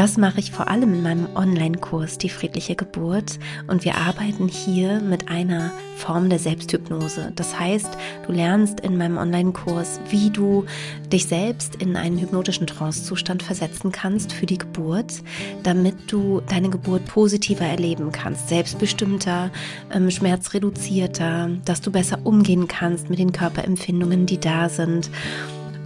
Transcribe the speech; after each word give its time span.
Das 0.00 0.16
mache 0.16 0.40
ich 0.40 0.50
vor 0.50 0.68
allem 0.68 0.94
in 0.94 1.02
meinem 1.02 1.28
Online-Kurs 1.36 2.16
Die 2.16 2.30
friedliche 2.30 2.74
Geburt 2.74 3.38
und 3.66 3.84
wir 3.84 3.98
arbeiten 3.98 4.48
hier 4.48 4.98
mit 4.98 5.28
einer 5.28 5.72
Form 5.96 6.30
der 6.30 6.38
Selbsthypnose. 6.38 7.32
Das 7.36 7.60
heißt, 7.60 7.98
du 8.26 8.32
lernst 8.32 8.80
in 8.80 8.96
meinem 8.96 9.18
Online-Kurs, 9.18 10.00
wie 10.08 10.30
du 10.30 10.64
dich 11.12 11.26
selbst 11.26 11.74
in 11.74 11.96
einen 11.96 12.16
hypnotischen 12.18 12.66
Trance-Zustand 12.66 13.42
versetzen 13.42 13.92
kannst 13.92 14.32
für 14.32 14.46
die 14.46 14.56
Geburt, 14.56 15.20
damit 15.64 16.10
du 16.10 16.40
deine 16.48 16.70
Geburt 16.70 17.04
positiver 17.04 17.66
erleben 17.66 18.10
kannst, 18.10 18.48
selbstbestimmter, 18.48 19.50
ähm, 19.92 20.10
schmerzreduzierter, 20.10 21.50
dass 21.66 21.82
du 21.82 21.90
besser 21.92 22.20
umgehen 22.24 22.68
kannst 22.68 23.10
mit 23.10 23.18
den 23.18 23.32
Körperempfindungen, 23.32 24.24
die 24.24 24.40
da 24.40 24.70
sind. 24.70 25.10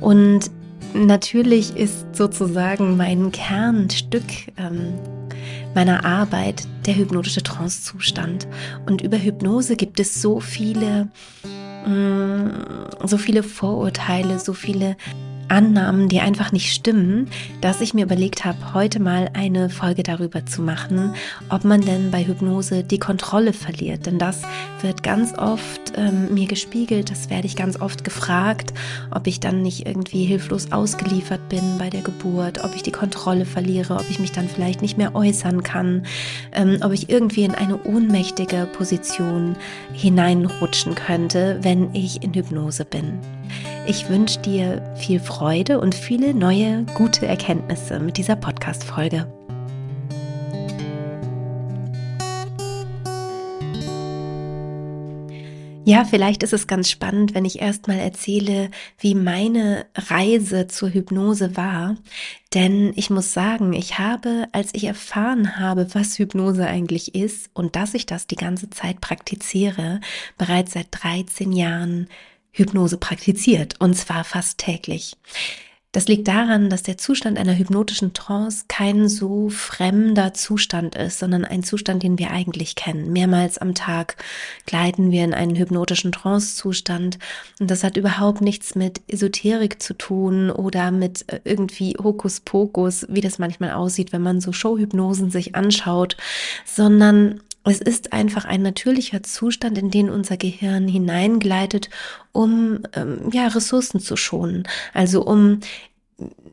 Und 0.01 0.53
Natürlich 0.95 1.77
ist 1.77 2.07
sozusagen 2.15 2.97
mein 2.97 3.33
Kernstück 3.33 4.23
ähm, 4.57 4.95
meiner 5.75 6.05
Arbeit 6.05 6.69
der 6.87 6.95
hypnotische 6.95 7.43
Trancezustand. 7.43 8.47
Und 8.87 9.03
über 9.03 9.19
Hypnose 9.19 9.75
gibt 9.75 9.99
es 9.99 10.23
so 10.23 10.39
viele, 10.39 11.09
mh, 11.85 11.91
mm, 11.91 12.87
so 13.07 13.19
viele 13.19 13.43
Vorurteile, 13.43 14.39
so 14.39 14.53
viele 14.53 14.97
Annahmen, 15.49 16.09
die 16.09 16.21
einfach 16.21 16.53
nicht 16.53 16.73
stimmen, 16.73 17.29
dass 17.61 17.81
ich 17.81 17.95
mir 17.95 18.05
überlegt 18.05 18.45
habe, 18.45 18.75
heute 18.75 19.01
mal 19.01 19.31
eine 19.35 19.71
Folge 19.71 20.03
darüber 20.03 20.47
zu 20.47 20.63
machen, 20.63 21.15
ob 21.49 21.65
man 21.65 21.81
denn 21.81 22.11
bei 22.11 22.25
Hypnose 22.25 22.83
die 22.83 22.99
Kontrolle 22.99 23.53
verliert. 23.53 24.07
Denn 24.07 24.19
das 24.19 24.43
wird 24.81 25.03
ganz 25.03 25.37
oft 25.39 25.93
ähm, 25.97 26.33
mir 26.35 26.47
gespiegelt, 26.47 27.11
das 27.11 27.31
werde 27.31 27.47
ich 27.47 27.57
ganz 27.57 27.81
oft 27.81 28.05
gefragt, 28.05 28.75
ob 29.11 29.27
ich 29.27 29.41
dann 29.41 29.63
nicht 29.63 29.87
irgendwie 29.87 30.25
hilflos 30.25 30.73
ausgeliefert 30.73 31.49
bin 31.49 31.79
bei 31.79 31.91
der 31.91 32.03
Geburt, 32.03 32.63
ob 32.65 32.75
ich 32.75 32.83
die 32.83 32.93
Kontrolle 32.93 33.47
verliere, 33.47 33.95
ob 33.95 34.09
ich 34.11 34.19
mich 34.19 34.33
dann 34.33 34.49
vielleicht 34.49 34.83
nicht 34.83 34.99
mehr 34.99 35.15
äußern 35.15 35.63
kann, 35.63 36.05
ähm, 36.53 36.79
ob 36.83 36.93
ich 36.93 37.09
irgendwie 37.09 37.45
in 37.45 37.55
eine 37.55 37.83
ohnmächtige 37.85 38.69
Position 38.77 39.57
hineinrutschen 39.93 40.95
könnte, 40.95 41.59
wenn 41.63 41.95
ich 41.95 42.23
in 42.23 42.35
Hypnose 42.35 42.85
bin. 42.85 43.19
Ich 43.87 44.09
wünsche 44.09 44.41
dir 44.41 44.95
viel 44.97 45.21
Freude 45.21 45.81
und 45.81 45.95
viele 45.95 46.35
neue 46.35 46.85
gute 46.95 47.27
Erkenntnisse 47.27 48.01
mit 48.01 48.17
dieser 48.17 48.37
Podcast-Folge. 48.37 49.27
Ja, 55.87 56.07
vielleicht 56.07 56.43
ist 56.43 56.55
es 56.55 56.67
ganz 56.67 56.89
spannend, 56.89 57.35
wenn 57.35 57.45
ich 57.45 57.61
erstmal 57.61 57.99
erzähle, 57.99 58.71
wie 58.99 59.15
meine 59.15 59.85
Reise 59.95 60.67
zur 60.67 60.89
Hypnose 60.89 61.59
war. 61.59 61.97
Denn 62.55 62.95
ich 62.97 63.11
muss 63.11 63.35
sagen, 63.35 63.75
ich 63.75 63.99
habe, 63.99 64.49
als 64.53 64.71
ich 64.73 64.85
erfahren 64.85 65.59
habe, 65.59 65.87
was 65.93 66.19
Hypnose 66.19 66.67
eigentlich 66.67 67.15
ist 67.15 67.51
und 67.53 67.77
dass 67.77 67.93
ich 67.93 68.07
das 68.07 68.27
die 68.27 68.37
ganze 68.37 68.71
Zeit 68.71 69.03
praktiziere, 69.03 70.01
bereits 70.39 70.73
seit 70.73 70.87
13 70.91 71.53
Jahren 71.53 72.09
Hypnose 72.55 72.97
praktiziert, 72.97 73.75
und 73.81 73.95
zwar 73.95 74.25
fast 74.25 74.59
täglich. 74.59 75.17
Das 75.95 76.09
liegt 76.09 76.27
daran, 76.27 76.71
dass 76.71 76.83
der 76.83 76.99
Zustand 76.99 77.39
einer 77.39 77.57
hypnotischen 77.57 78.15
Trance 78.15 78.65
kein 78.67 79.09
so 79.09 79.49
fremder 79.49 80.35
Zustand 80.35 80.97
ist, 80.97 81.21
sondern 81.21 81.45
ein 81.45 81.63
Zustand, 81.63 82.03
den 82.03 82.19
wir 82.19 82.33
eigentlich 82.33 82.75
kennen. 82.75 83.13
Mehrmals 83.13 83.59
am 83.59 83.77
Tag 83.77 84.17
gleiten 84.67 85.13
wir 85.13 85.23
in 85.23 85.35
einen 85.35 85.55
hypnotischen 85.55 86.11
Trance-Zustand 86.11 87.21
und 87.61 87.71
das 87.71 87.85
hat 87.85 87.97
überhaupt 87.97 88.41
nichts 88.41 88.75
mit 88.75 89.03
Esoterik 89.07 89.81
zu 89.81 89.95
tun 89.95 90.51
oder 90.51 90.91
mit 90.91 91.33
äh, 91.33 91.39
irgendwie 91.45 91.97
Hokuspokus, 92.03 93.07
wie 93.09 93.21
das 93.21 93.39
manchmal 93.39 93.71
aussieht, 93.71 94.13
wenn 94.13 94.23
man 94.23 94.41
so 94.41 94.51
Showhypnosen 94.51 95.31
sich 95.31 95.55
anschaut, 95.55 96.17
sondern 96.65 97.41
es 97.65 97.81
ist 97.81 98.13
einfach 98.13 98.45
ein 98.45 98.63
natürlicher 98.63 99.23
Zustand, 99.23 99.79
in 99.79 99.91
den 99.91 100.11
unser 100.11 100.37
Gehirn 100.37 100.87
hineingleitet, 100.87 101.91
um 102.33 102.81
ähm, 102.95 103.31
ja 103.33 103.47
Ressourcen 103.47 104.01
zu 104.01 104.17
schonen, 104.17 104.65
also 104.93 105.25
um 105.25 105.61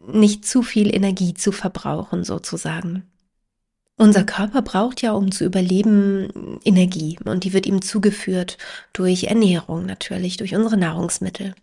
nicht 0.07 0.45
zu 0.45 0.63
viel 0.63 0.93
Energie 0.93 1.33
zu 1.33 1.51
verbrauchen 1.51 2.23
sozusagen. 2.23 3.03
Unser 4.01 4.23
Körper 4.23 4.63
braucht 4.63 5.03
ja, 5.03 5.11
um 5.11 5.31
zu 5.31 5.45
überleben, 5.45 6.59
Energie 6.65 7.19
und 7.23 7.43
die 7.43 7.53
wird 7.53 7.67
ihm 7.67 7.83
zugeführt 7.83 8.57
durch 8.93 9.25
Ernährung 9.25 9.85
natürlich, 9.85 10.37
durch 10.37 10.55
unsere 10.55 10.75
Nahrungsmittel. 10.75 11.53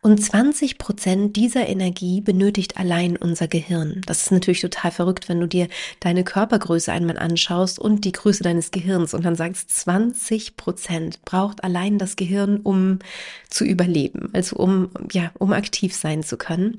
Und 0.00 0.22
20 0.22 0.78
Prozent 0.78 1.34
dieser 1.34 1.68
Energie 1.68 2.20
benötigt 2.20 2.76
allein 2.78 3.16
unser 3.16 3.48
Gehirn. 3.48 4.02
Das 4.06 4.22
ist 4.22 4.30
natürlich 4.30 4.60
total 4.60 4.92
verrückt, 4.92 5.28
wenn 5.28 5.40
du 5.40 5.48
dir 5.48 5.66
deine 5.98 6.22
Körpergröße 6.22 6.92
einmal 6.92 7.18
anschaust 7.18 7.80
und 7.80 8.04
die 8.04 8.12
Größe 8.12 8.44
deines 8.44 8.70
Gehirns 8.70 9.12
und 9.12 9.24
dann 9.24 9.34
sagst, 9.34 9.70
20 9.70 10.56
Prozent 10.56 11.24
braucht 11.24 11.64
allein 11.64 11.98
das 11.98 12.14
Gehirn, 12.14 12.60
um 12.62 13.00
zu 13.48 13.64
überleben, 13.64 14.30
also 14.32 14.54
um, 14.54 14.90
ja, 15.10 15.32
um 15.40 15.52
aktiv 15.52 15.92
sein 15.96 16.22
zu 16.22 16.36
können 16.36 16.78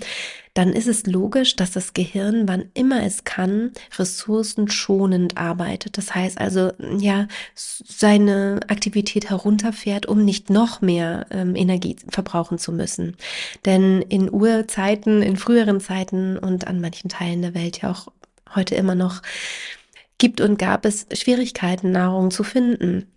dann 0.54 0.74
ist 0.74 0.88
es 0.88 1.06
logisch, 1.06 1.56
dass 1.56 1.72
das 1.72 1.94
Gehirn, 1.94 2.48
wann 2.48 2.66
immer 2.74 3.04
es 3.04 3.24
kann, 3.24 3.72
ressourcenschonend 3.98 5.38
arbeitet. 5.38 5.98
Das 5.98 6.14
heißt 6.14 6.40
also, 6.40 6.72
ja, 6.98 7.28
seine 7.56 8.60
Aktivität 8.68 9.30
herunterfährt, 9.30 10.06
um 10.08 10.26
nicht 10.26 10.50
noch 10.50 10.82
mehr 10.82 11.26
ähm, 11.32 11.56
Energie 11.56 11.96
verbrauchen 12.10 12.58
zu 12.58 12.74
müssen. 12.74 13.16
Denn 13.66 14.02
in 14.02 14.32
Urzeiten, 14.32 15.22
in 15.22 15.38
früheren 15.38 15.80
Zeiten 15.80 16.38
und 16.38 16.68
an 16.68 16.82
manchen 16.82 17.10
Teilen 17.10 17.42
der 17.42 17.54
Welt 17.54 17.82
ja 17.82 17.92
auch 17.92 18.08
heute 18.54 18.76
immer 18.76 18.96
noch, 18.96 19.22
gibt 20.18 20.42
und 20.42 20.60
gab 20.60 20.86
es 20.86 21.08
Schwierigkeiten, 21.14 21.92
Nahrung 21.92 22.30
zu 22.30 22.44
finden. 22.44 23.08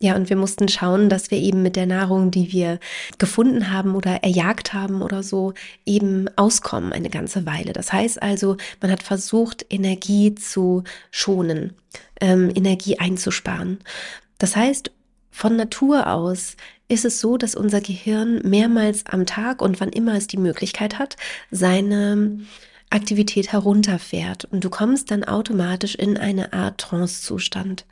Ja, 0.00 0.16
und 0.16 0.28
wir 0.28 0.36
mussten 0.36 0.68
schauen, 0.68 1.08
dass 1.08 1.30
wir 1.30 1.38
eben 1.38 1.62
mit 1.62 1.76
der 1.76 1.86
Nahrung, 1.86 2.30
die 2.30 2.52
wir 2.52 2.78
gefunden 3.18 3.70
haben 3.70 3.94
oder 3.94 4.22
erjagt 4.22 4.72
haben 4.74 5.00
oder 5.02 5.22
so, 5.22 5.54
eben 5.86 6.28
auskommen 6.36 6.92
eine 6.92 7.10
ganze 7.10 7.46
Weile. 7.46 7.72
Das 7.72 7.92
heißt 7.92 8.20
also, 8.20 8.56
man 8.82 8.90
hat 8.90 9.02
versucht, 9.02 9.64
Energie 9.70 10.34
zu 10.34 10.82
schonen, 11.10 11.74
ähm, 12.20 12.50
Energie 12.54 12.98
einzusparen. 12.98 13.78
Das 14.38 14.56
heißt, 14.56 14.90
von 15.30 15.56
Natur 15.56 16.08
aus 16.08 16.56
ist 16.88 17.04
es 17.04 17.20
so, 17.20 17.36
dass 17.36 17.54
unser 17.54 17.80
Gehirn 17.80 18.40
mehrmals 18.44 19.06
am 19.06 19.26
Tag 19.26 19.62
und 19.62 19.80
wann 19.80 19.88
immer 19.88 20.14
es 20.14 20.26
die 20.26 20.36
Möglichkeit 20.36 20.98
hat, 20.98 21.16
seine 21.50 22.40
Aktivität 22.90 23.52
herunterfährt 23.52 24.44
und 24.44 24.64
du 24.64 24.70
kommst 24.70 25.10
dann 25.10 25.24
automatisch 25.24 25.94
in 25.94 26.16
eine 26.16 26.52
Art 26.52 26.78
Trance-Zustand. 26.78 27.86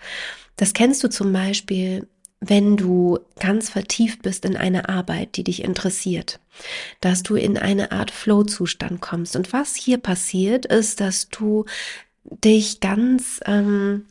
Das 0.56 0.72
kennst 0.72 1.02
du 1.02 1.08
zum 1.08 1.32
Beispiel, 1.32 2.06
wenn 2.40 2.76
du 2.76 3.20
ganz 3.38 3.70
vertieft 3.70 4.22
bist 4.22 4.44
in 4.44 4.56
eine 4.56 4.88
Arbeit, 4.88 5.36
die 5.36 5.44
dich 5.44 5.62
interessiert, 5.62 6.40
dass 7.00 7.22
du 7.22 7.36
in 7.36 7.56
eine 7.56 7.92
Art 7.92 8.10
Flow-Zustand 8.10 9.00
kommst. 9.00 9.36
Und 9.36 9.52
was 9.52 9.76
hier 9.76 9.98
passiert, 9.98 10.66
ist, 10.66 11.00
dass 11.00 11.28
du 11.28 11.64
dich 12.24 12.80
ganz 12.80 13.40
ähm, 13.46 14.06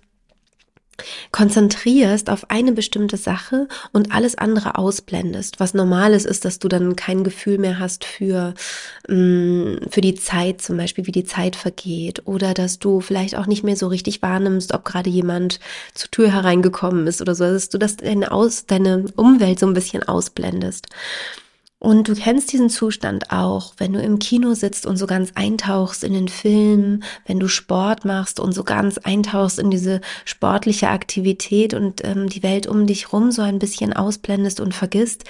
konzentrierst 1.31 2.29
auf 2.29 2.49
eine 2.49 2.71
bestimmte 2.71 3.17
Sache 3.17 3.67
und 3.91 4.11
alles 4.11 4.37
andere 4.37 4.77
ausblendest. 4.77 5.59
Was 5.59 5.73
normal 5.73 6.13
ist, 6.13 6.25
ist, 6.25 6.45
dass 6.45 6.59
du 6.59 6.67
dann 6.67 6.95
kein 6.95 7.23
Gefühl 7.23 7.57
mehr 7.57 7.79
hast 7.79 8.05
für, 8.05 8.53
mm, 9.07 9.89
für 9.89 10.01
die 10.01 10.15
Zeit, 10.15 10.61
zum 10.61 10.77
Beispiel, 10.77 11.07
wie 11.07 11.11
die 11.11 11.23
Zeit 11.23 11.55
vergeht. 11.55 12.27
Oder 12.27 12.53
dass 12.53 12.79
du 12.79 13.01
vielleicht 13.01 13.35
auch 13.35 13.47
nicht 13.47 13.63
mehr 13.63 13.75
so 13.75 13.87
richtig 13.87 14.21
wahrnimmst, 14.21 14.73
ob 14.73 14.85
gerade 14.85 15.09
jemand 15.09 15.59
zur 15.93 16.11
Tür 16.11 16.31
hereingekommen 16.31 17.07
ist 17.07 17.21
oder 17.21 17.35
so, 17.35 17.45
dass 17.45 17.69
du 17.69 17.77
das 17.77 17.97
deine, 17.97 18.31
Aus, 18.31 18.65
deine 18.65 19.05
Umwelt 19.15 19.59
so 19.59 19.67
ein 19.67 19.73
bisschen 19.73 20.03
ausblendest. 20.03 20.87
Und 21.81 22.07
du 22.07 22.13
kennst 22.13 22.53
diesen 22.53 22.69
Zustand 22.69 23.31
auch, 23.31 23.73
wenn 23.77 23.93
du 23.93 23.99
im 23.99 24.19
Kino 24.19 24.53
sitzt 24.53 24.85
und 24.85 24.97
so 24.97 25.07
ganz 25.07 25.31
eintauchst 25.33 26.03
in 26.03 26.13
den 26.13 26.27
Film, 26.27 27.01
wenn 27.25 27.39
du 27.39 27.47
Sport 27.47 28.05
machst 28.05 28.39
und 28.39 28.51
so 28.51 28.63
ganz 28.63 28.99
eintauchst 28.99 29.57
in 29.57 29.71
diese 29.71 29.99
sportliche 30.23 30.89
Aktivität 30.89 31.73
und 31.73 32.05
ähm, 32.05 32.29
die 32.29 32.43
Welt 32.43 32.67
um 32.67 32.85
dich 32.85 33.11
rum 33.11 33.31
so 33.31 33.41
ein 33.41 33.57
bisschen 33.57 33.93
ausblendest 33.93 34.59
und 34.59 34.75
vergisst. 34.75 35.23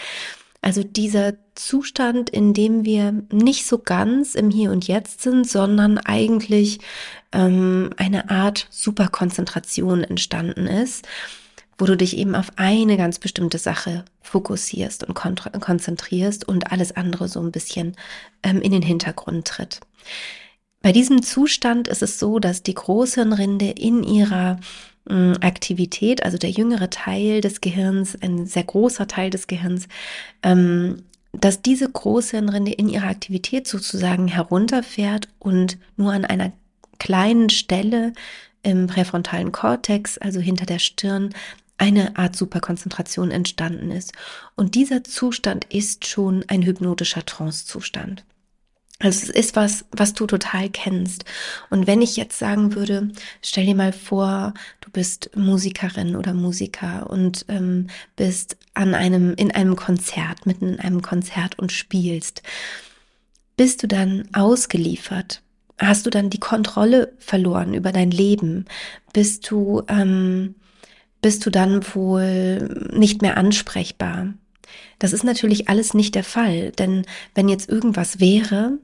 Also 0.61 0.83
dieser 0.83 1.35
Zustand, 1.55 2.29
in 2.29 2.53
dem 2.53 2.83
wir 2.83 3.13
nicht 3.31 3.65
so 3.65 3.79
ganz 3.79 4.35
im 4.35 4.51
Hier 4.51 4.71
und 4.71 4.89
Jetzt 4.89 5.21
sind, 5.21 5.47
sondern 5.47 5.99
eigentlich 5.99 6.79
ähm, 7.31 7.91
eine 7.95 8.29
Art 8.29 8.67
Superkonzentration 8.71 10.03
entstanden 10.03 10.67
ist 10.67 11.07
wo 11.81 11.85
du 11.87 11.97
dich 11.97 12.15
eben 12.15 12.35
auf 12.35 12.51
eine 12.57 12.95
ganz 12.95 13.17
bestimmte 13.17 13.57
Sache 13.57 14.05
fokussierst 14.21 15.03
und 15.03 15.15
konzentrierst 15.15 16.47
und 16.47 16.71
alles 16.71 16.95
andere 16.95 17.27
so 17.27 17.41
ein 17.41 17.51
bisschen 17.51 17.95
ähm, 18.43 18.61
in 18.61 18.71
den 18.71 18.83
Hintergrund 18.83 19.47
tritt. 19.47 19.79
Bei 20.83 20.91
diesem 20.91 21.23
Zustand 21.23 21.87
ist 21.87 22.03
es 22.03 22.19
so, 22.19 22.37
dass 22.37 22.61
die 22.61 22.75
Großhirnrinde 22.75 23.71
in 23.71 24.03
ihrer 24.03 24.59
hm, 25.09 25.37
Aktivität, 25.41 26.21
also 26.21 26.37
der 26.37 26.51
jüngere 26.51 26.91
Teil 26.91 27.41
des 27.41 27.61
Gehirns, 27.61 28.15
ein 28.21 28.45
sehr 28.45 28.63
großer 28.63 29.07
Teil 29.07 29.31
des 29.31 29.47
Gehirns, 29.47 29.87
ähm, 30.43 31.01
dass 31.31 31.63
diese 31.63 31.89
Großhirnrinde 31.89 32.73
in 32.73 32.89
ihrer 32.89 33.07
Aktivität 33.07 33.67
sozusagen 33.67 34.27
herunterfährt 34.27 35.29
und 35.39 35.79
nur 35.97 36.13
an 36.13 36.25
einer 36.25 36.51
kleinen 36.99 37.49
Stelle 37.49 38.13
im 38.63 38.85
präfrontalen 38.85 39.51
Kortex, 39.51 40.19
also 40.19 40.39
hinter 40.39 40.67
der 40.67 40.79
Stirn, 40.79 41.33
eine 41.81 42.15
Art 42.15 42.35
Superkonzentration 42.35 43.31
entstanden 43.31 43.89
ist. 43.89 44.13
Und 44.55 44.75
dieser 44.75 45.03
Zustand 45.03 45.65
ist 45.65 46.05
schon 46.05 46.45
ein 46.47 46.61
hypnotischer 46.61 47.25
Trance-Zustand. 47.25 48.23
Also 48.99 49.23
es 49.23 49.29
ist 49.29 49.55
was, 49.55 49.85
was 49.89 50.13
du 50.13 50.27
total 50.27 50.69
kennst. 50.69 51.25
Und 51.71 51.87
wenn 51.87 52.03
ich 52.03 52.17
jetzt 52.17 52.37
sagen 52.37 52.75
würde, 52.75 53.09
stell 53.41 53.65
dir 53.65 53.73
mal 53.73 53.93
vor, 53.93 54.53
du 54.81 54.91
bist 54.91 55.31
Musikerin 55.35 56.15
oder 56.15 56.35
Musiker 56.35 57.09
und 57.09 57.45
ähm, 57.47 57.87
bist 58.15 58.57
an 58.75 58.93
einem, 58.93 59.33
in 59.33 59.49
einem 59.49 59.75
Konzert, 59.75 60.45
mitten 60.45 60.73
in 60.73 60.79
einem 60.79 61.01
Konzert 61.01 61.57
und 61.57 61.71
spielst, 61.71 62.43
bist 63.57 63.81
du 63.81 63.87
dann 63.87 64.29
ausgeliefert? 64.33 65.41
Hast 65.79 66.05
du 66.05 66.11
dann 66.11 66.29
die 66.29 66.39
Kontrolle 66.39 67.11
verloren 67.17 67.73
über 67.73 67.91
dein 67.91 68.11
Leben? 68.11 68.65
Bist 69.13 69.49
du, 69.49 69.81
ähm, 69.87 70.53
bist 71.21 71.45
du 71.45 71.49
dann 71.49 71.81
wohl 71.93 72.89
nicht 72.93 73.21
mehr 73.21 73.37
ansprechbar? 73.37 74.33
Das 74.99 75.13
ist 75.13 75.23
natürlich 75.23 75.67
alles 75.67 75.95
nicht 75.95 76.13
der 76.13 76.23
Fall, 76.23 76.71
denn 76.71 77.05
wenn 77.33 77.49
jetzt 77.49 77.67
irgendwas 77.67 78.19
wäre, 78.19 78.77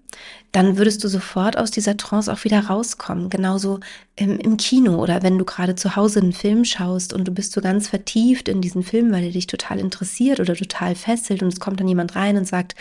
dann 0.51 0.77
würdest 0.77 1.03
du 1.03 1.07
sofort 1.07 1.57
aus 1.57 1.69
dieser 1.69 1.95
Trance 1.95 2.33
auch 2.33 2.43
wieder 2.43 2.59
rauskommen. 2.65 3.29
Genauso 3.29 3.79
im, 4.15 4.39
im 4.39 4.57
Kino 4.57 4.95
oder 4.95 5.21
wenn 5.21 5.37
du 5.37 5.45
gerade 5.45 5.75
zu 5.75 5.95
Hause 5.95 6.19
einen 6.19 6.33
Film 6.33 6.65
schaust 6.65 7.13
und 7.13 7.27
du 7.27 7.31
bist 7.31 7.51
so 7.51 7.61
ganz 7.61 7.87
vertieft 7.87 8.49
in 8.49 8.61
diesen 8.61 8.81
Film, 8.81 9.11
weil 9.11 9.25
er 9.25 9.31
dich 9.31 9.45
total 9.45 9.79
interessiert 9.79 10.39
oder 10.39 10.55
total 10.55 10.95
fesselt 10.95 11.43
und 11.43 11.53
es 11.53 11.59
kommt 11.59 11.79
dann 11.79 11.87
jemand 11.87 12.15
rein 12.15 12.37
und 12.37 12.47
sagt, 12.47 12.75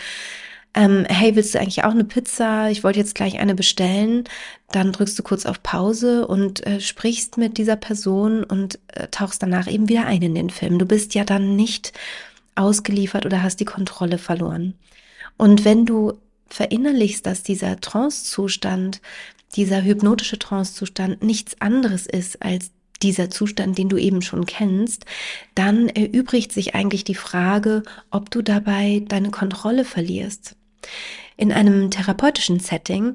ähm, 0.77 1.05
hey, 1.09 1.35
willst 1.35 1.55
du 1.55 1.59
eigentlich 1.59 1.83
auch 1.83 1.91
eine 1.91 2.03
Pizza? 2.03 2.69
Ich 2.69 2.83
wollte 2.83 2.99
jetzt 2.99 3.15
gleich 3.15 3.39
eine 3.39 3.55
bestellen. 3.55 4.25
Dann 4.69 4.91
drückst 4.91 5.17
du 5.17 5.23
kurz 5.23 5.47
auf 5.47 5.63
Pause 5.63 6.27
und 6.27 6.65
äh, 6.67 6.79
sprichst 6.79 7.37
mit 7.37 7.57
dieser 7.57 7.75
Person 7.77 8.43
und 8.43 8.77
äh, 8.93 9.07
tauchst 9.07 9.41
danach 9.41 9.67
eben 9.67 9.89
wieder 9.89 10.05
ein 10.05 10.21
in 10.21 10.35
den 10.35 10.51
Film. 10.51 10.77
Du 10.77 10.85
bist 10.85 11.15
ja 11.15 11.23
dann 11.23 11.55
nicht 11.55 11.93
ausgeliefert 12.53 13.25
oder 13.25 13.41
hast 13.41 13.59
die 13.59 13.65
Kontrolle 13.65 14.19
verloren. 14.19 14.75
Und 15.35 15.65
wenn 15.65 15.87
du 15.87 16.13
verinnerlichst, 16.47 17.25
dass 17.25 17.41
dieser 17.41 17.81
Trancezustand, 17.81 19.01
dieser 19.55 19.83
hypnotische 19.83 20.37
Trancezustand 20.37 21.23
nichts 21.23 21.59
anderes 21.59 22.05
ist 22.05 22.43
als 22.43 22.69
dieser 23.01 23.31
Zustand, 23.31 23.79
den 23.79 23.89
du 23.89 23.97
eben 23.97 24.21
schon 24.21 24.45
kennst, 24.45 25.05
dann 25.55 25.89
erübrigt 25.89 26.51
sich 26.51 26.75
eigentlich 26.75 27.03
die 27.03 27.15
Frage, 27.15 27.81
ob 28.11 28.29
du 28.29 28.43
dabei 28.43 29.03
deine 29.07 29.31
Kontrolle 29.31 29.83
verlierst. 29.83 30.55
In 31.35 31.51
einem 31.51 31.91
therapeutischen 31.91 32.59
Setting 32.59 33.13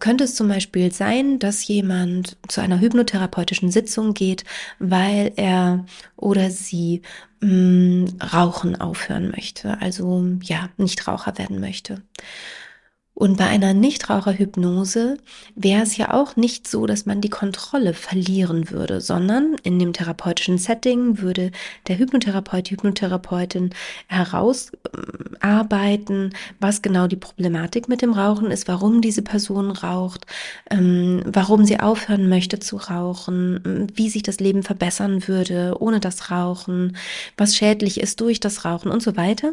könnte 0.00 0.24
es 0.24 0.34
zum 0.34 0.48
Beispiel 0.48 0.92
sein, 0.92 1.38
dass 1.38 1.66
jemand 1.66 2.36
zu 2.48 2.60
einer 2.60 2.80
hypnotherapeutischen 2.80 3.70
Sitzung 3.70 4.14
geht, 4.14 4.44
weil 4.78 5.32
er 5.36 5.86
oder 6.16 6.50
sie 6.50 7.02
mh, 7.40 7.48
mm, 7.48 8.18
Rauchen 8.32 8.80
aufhören 8.80 9.30
möchte, 9.30 9.80
also 9.80 10.24
ja, 10.42 10.68
nicht 10.76 11.06
Raucher 11.06 11.38
werden 11.38 11.60
möchte. 11.60 12.02
Und 13.14 13.36
bei 13.36 13.46
einer 13.46 13.74
Nichtraucherhypnose 13.74 15.18
wäre 15.54 15.84
es 15.84 15.96
ja 15.96 16.12
auch 16.12 16.34
nicht 16.34 16.66
so, 16.66 16.84
dass 16.84 17.06
man 17.06 17.20
die 17.20 17.30
Kontrolle 17.30 17.94
verlieren 17.94 18.72
würde, 18.72 19.00
sondern 19.00 19.54
in 19.62 19.78
dem 19.78 19.92
therapeutischen 19.92 20.58
Setting 20.58 21.20
würde 21.20 21.52
der 21.86 21.98
Hypnotherapeut, 21.98 22.68
die 22.68 22.72
Hypnotherapeutin 22.72 23.70
herausarbeiten, 24.08 26.34
was 26.58 26.82
genau 26.82 27.06
die 27.06 27.14
Problematik 27.14 27.88
mit 27.88 28.02
dem 28.02 28.12
Rauchen 28.12 28.50
ist, 28.50 28.66
warum 28.66 29.00
diese 29.00 29.22
Person 29.22 29.70
raucht, 29.70 30.26
ähm, 30.68 31.22
warum 31.24 31.64
sie 31.64 31.78
aufhören 31.78 32.28
möchte 32.28 32.58
zu 32.58 32.78
rauchen, 32.78 33.86
wie 33.94 34.10
sich 34.10 34.24
das 34.24 34.40
Leben 34.40 34.64
verbessern 34.64 35.28
würde 35.28 35.76
ohne 35.78 36.00
das 36.00 36.32
Rauchen, 36.32 36.96
was 37.36 37.54
schädlich 37.54 38.00
ist 38.00 38.20
durch 38.20 38.40
das 38.40 38.64
Rauchen 38.64 38.90
und 38.90 39.04
so 39.04 39.16
weiter. 39.16 39.52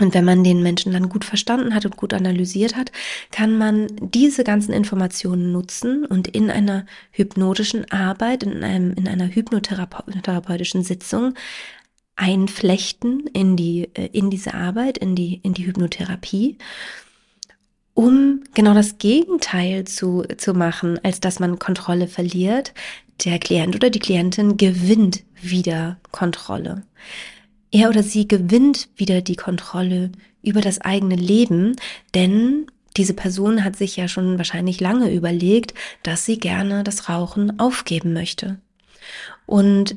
Und 0.00 0.14
wenn 0.14 0.24
man 0.24 0.44
den 0.44 0.62
Menschen 0.62 0.92
dann 0.92 1.08
gut 1.08 1.24
verstanden 1.24 1.74
hat 1.74 1.84
und 1.84 1.96
gut 1.96 2.14
analysiert 2.14 2.76
hat, 2.76 2.92
kann 3.32 3.58
man 3.58 3.88
diese 4.00 4.44
ganzen 4.44 4.72
Informationen 4.72 5.50
nutzen 5.50 6.06
und 6.06 6.28
in 6.28 6.50
einer 6.50 6.86
hypnotischen 7.10 7.90
Arbeit, 7.90 8.44
in, 8.44 8.62
einem, 8.62 8.92
in 8.94 9.08
einer 9.08 9.26
hypnotherapeutischen 9.26 10.84
Sitzung 10.84 11.34
einflechten 12.14 13.26
in 13.28 13.56
die, 13.56 13.90
äh, 13.94 14.08
in 14.12 14.30
diese 14.30 14.54
Arbeit, 14.54 14.98
in 14.98 15.14
die, 15.14 15.40
in 15.42 15.54
die 15.54 15.66
Hypnotherapie, 15.66 16.58
um 17.94 18.44
genau 18.54 18.74
das 18.74 18.98
Gegenteil 18.98 19.84
zu, 19.84 20.22
zu 20.36 20.54
machen, 20.54 21.00
als 21.02 21.18
dass 21.18 21.40
man 21.40 21.58
Kontrolle 21.58 22.06
verliert. 22.06 22.72
Der 23.24 23.40
Klient 23.40 23.74
oder 23.74 23.90
die 23.90 23.98
Klientin 23.98 24.56
gewinnt 24.56 25.24
wieder 25.42 25.98
Kontrolle 26.12 26.84
er 27.70 27.88
oder 27.88 28.02
sie 28.02 28.26
gewinnt 28.28 28.88
wieder 28.96 29.20
die 29.20 29.36
Kontrolle 29.36 30.10
über 30.42 30.60
das 30.60 30.80
eigene 30.80 31.16
Leben, 31.16 31.76
denn 32.14 32.66
diese 32.96 33.14
Person 33.14 33.64
hat 33.64 33.76
sich 33.76 33.96
ja 33.96 34.08
schon 34.08 34.38
wahrscheinlich 34.38 34.80
lange 34.80 35.12
überlegt, 35.12 35.74
dass 36.02 36.24
sie 36.24 36.38
gerne 36.38 36.82
das 36.84 37.08
Rauchen 37.08 37.58
aufgeben 37.60 38.12
möchte. 38.12 38.58
Und 39.46 39.96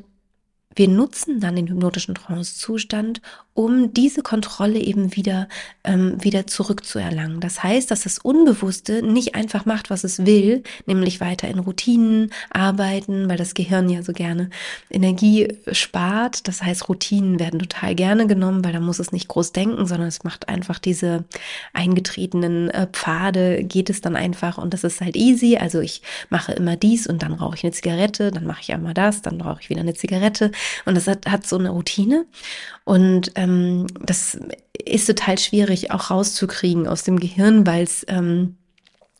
wir 0.74 0.88
nutzen 0.88 1.40
dann 1.40 1.56
den 1.56 1.68
hypnotischen 1.68 2.14
Trance-Zustand, 2.14 3.20
um 3.54 3.92
diese 3.92 4.22
Kontrolle 4.22 4.78
eben 4.78 5.14
wieder, 5.14 5.48
ähm, 5.84 6.22
wieder 6.22 6.46
zurückzuerlangen. 6.46 7.40
Das 7.40 7.62
heißt, 7.62 7.90
dass 7.90 8.02
das 8.02 8.18
Unbewusste 8.18 9.02
nicht 9.02 9.34
einfach 9.34 9.66
macht, 9.66 9.90
was 9.90 10.04
es 10.04 10.24
will, 10.24 10.62
nämlich 10.86 11.20
weiter 11.20 11.48
in 11.48 11.58
Routinen 11.58 12.32
arbeiten, 12.50 13.28
weil 13.28 13.36
das 13.36 13.52
Gehirn 13.52 13.90
ja 13.90 14.02
so 14.02 14.12
gerne 14.12 14.48
Energie 14.90 15.48
spart. 15.70 16.48
Das 16.48 16.62
heißt, 16.62 16.88
Routinen 16.88 17.38
werden 17.38 17.60
total 17.60 17.94
gerne 17.94 18.26
genommen, 18.26 18.64
weil 18.64 18.72
da 18.72 18.80
muss 18.80 18.98
es 18.98 19.12
nicht 19.12 19.28
groß 19.28 19.52
denken, 19.52 19.86
sondern 19.86 20.08
es 20.08 20.24
macht 20.24 20.48
einfach 20.48 20.78
diese 20.78 21.24
eingetretenen 21.74 22.70
äh, 22.70 22.86
Pfade, 22.90 23.64
geht 23.64 23.90
es 23.90 24.00
dann 24.00 24.16
einfach 24.16 24.56
und 24.56 24.72
das 24.72 24.82
ist 24.82 25.02
halt 25.02 25.16
easy. 25.16 25.58
Also 25.58 25.80
ich 25.80 26.00
mache 26.30 26.52
immer 26.52 26.76
dies 26.76 27.06
und 27.06 27.22
dann 27.22 27.34
rauche 27.34 27.56
ich 27.56 27.64
eine 27.64 27.72
Zigarette, 27.72 28.30
dann 28.30 28.46
mache 28.46 28.62
ich 28.62 28.72
einmal 28.72 28.94
das, 28.94 29.20
dann 29.20 29.42
rauche 29.42 29.60
ich 29.60 29.68
wieder 29.68 29.80
eine 29.80 29.94
Zigarette 29.94 30.52
und 30.86 30.94
das 30.94 31.06
hat, 31.06 31.26
hat 31.26 31.46
so 31.46 31.58
eine 31.58 31.70
Routine 31.70 32.24
und 32.84 33.32
ähm, 33.42 33.86
das 34.00 34.38
ist 34.84 35.06
total 35.06 35.38
schwierig 35.38 35.90
auch 35.90 36.10
rauszukriegen 36.10 36.86
aus 36.86 37.02
dem 37.04 37.18
Gehirn, 37.18 37.66
weil 37.66 37.84
es 37.84 38.04
ähm, 38.08 38.56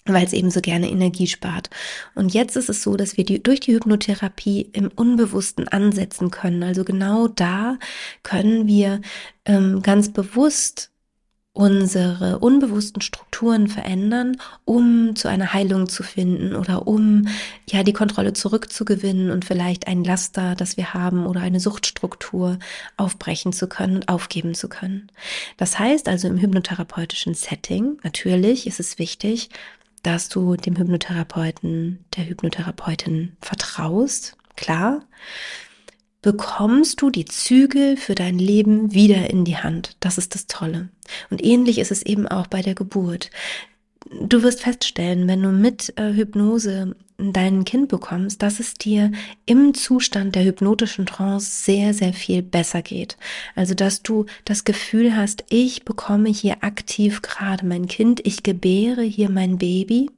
weil 0.05 0.25
es 0.27 0.33
eben 0.33 0.51
so 0.51 0.61
gerne 0.61 0.91
Energie 0.91 1.29
spart. 1.29 1.71
Und 2.15 2.35
jetzt 2.35 2.57
ist 2.57 2.69
es 2.69 2.83
so, 2.83 2.97
dass 2.97 3.17
wir 3.17 3.25
die, 3.25 3.43
durch 3.43 3.61
die 3.61 3.75
Hypnotherapie 3.75 4.63
im 4.73 4.89
Unbewussten 4.89 5.69
ansetzen 5.69 6.31
können. 6.31 6.63
Also 6.63 6.85
genau 6.85 7.29
da 7.29 7.79
können 8.25 8.67
wir 8.67 9.01
ähm, 9.45 9.81
ganz 9.83 10.13
bewusst 10.13 10.92
unsere 11.55 12.39
unbewussten 12.39 13.03
Strukturen 13.03 13.69
verändern, 13.69 14.39
um 14.65 15.15
zu 15.15 15.29
einer 15.29 15.53
Heilung 15.53 15.89
zu 15.89 16.03
finden 16.03 16.57
oder 16.57 16.87
um 16.87 17.29
ja 17.69 17.83
die 17.83 17.93
Kontrolle 17.93 18.33
zurückzugewinnen 18.33 19.31
und 19.31 19.45
vielleicht 19.45 19.87
ein 19.87 20.03
Laster, 20.03 20.55
das 20.55 20.79
wir 20.79 20.95
haben 20.95 21.27
oder 21.27 21.41
eine 21.43 21.61
Suchtstruktur 21.61 22.59
aufbrechen 22.97 23.53
zu 23.53 23.69
können 23.69 23.97
und 23.97 24.09
aufgeben 24.09 24.55
zu 24.55 24.69
können. 24.69 25.09
Das 25.59 25.79
heißt 25.79 26.09
also 26.09 26.27
im 26.27 26.39
hypnotherapeutischen 26.39 27.35
Setting, 27.35 27.99
natürlich 28.03 28.67
ist 28.67 28.81
es 28.81 28.99
wichtig, 28.99 29.51
dass 30.03 30.31
du 30.31 30.57
dem 30.57 30.77
Hypnotherapeuten, 30.77 32.05
der 32.17 32.29
Hypnotherapeutin 32.29 33.37
vertraust, 33.41 34.37
klar 34.57 35.03
bekommst 36.23 37.03
du 37.03 37.11
die 37.11 37.25
Zügel 37.25 37.97
für 37.97 38.15
dein 38.15 38.39
Leben 38.39 38.95
wieder 38.95 39.29
in 39.29 39.45
die 39.45 39.57
Hand. 39.57 39.97
Das 40.01 40.19
ist 40.19 40.35
das 40.35 40.47
Tolle. 40.47 40.89
Und 41.31 41.45
ähnlich 41.45 41.79
ist 41.79 41.91
es 41.91 42.03
eben 42.03 42.29
auch 42.29 42.47
bei 42.47 42.63
der 42.63 42.75
Geburt. 42.75 43.31
Du 44.21 44.43
wirst 44.43 44.63
feststellen, 44.63 45.29
wenn 45.29 45.43
du 45.43 45.51
mit 45.51 45.93
äh, 45.99 46.13
Hypnose 46.13 46.95
dein 47.19 47.65
Kind 47.65 47.89
bekommst, 47.89 48.43
dass 48.43 48.59
es 48.59 48.75
dir 48.75 49.13
im 49.47 49.75
Zustand 49.75 50.35
der 50.35 50.45
hypnotischen 50.45 51.07
Trance 51.07 51.65
sehr, 51.65 51.95
sehr 51.95 52.13
viel 52.13 52.43
besser 52.43 52.83
geht. 52.83 53.17
Also, 53.55 53.75
dass 53.75 54.03
du 54.03 54.27
das 54.45 54.65
Gefühl 54.65 55.17
hast, 55.17 55.45
ich 55.51 55.85
bekomme 55.85 56.31
hier 56.31 56.65
aktiv 56.65 57.23
gerade 57.23 57.65
mein 57.65 57.87
Kind, 57.87 58.21
ich 58.25 58.43
gebäre 58.43 59.03
hier 59.03 59.31
mein 59.31 59.59
Baby 59.59 60.11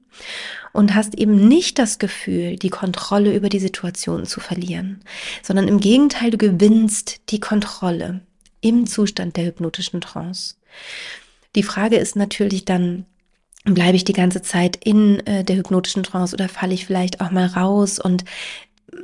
und 0.72 0.94
hast 0.94 1.14
eben 1.14 1.48
nicht 1.48 1.78
das 1.78 1.98
Gefühl, 1.98 2.56
die 2.56 2.70
Kontrolle 2.70 3.34
über 3.34 3.48
die 3.48 3.60
Situation 3.60 4.26
zu 4.26 4.40
verlieren, 4.40 5.00
sondern 5.42 5.68
im 5.68 5.78
Gegenteil, 5.78 6.30
du 6.30 6.38
gewinnst 6.38 7.20
die 7.30 7.40
Kontrolle 7.40 8.20
im 8.60 8.86
Zustand 8.86 9.36
der 9.36 9.46
hypnotischen 9.46 10.00
Trance. 10.00 10.56
Die 11.54 11.62
Frage 11.62 11.96
ist 11.96 12.16
natürlich 12.16 12.64
dann, 12.64 13.06
bleibe 13.64 13.96
ich 13.96 14.04
die 14.04 14.12
ganze 14.12 14.42
Zeit 14.42 14.76
in 14.76 15.24
äh, 15.26 15.44
der 15.44 15.56
hypnotischen 15.56 16.02
Trance 16.02 16.34
oder 16.34 16.48
falle 16.48 16.74
ich 16.74 16.86
vielleicht 16.86 17.20
auch 17.20 17.30
mal 17.30 17.46
raus 17.46 17.98
und 17.98 18.24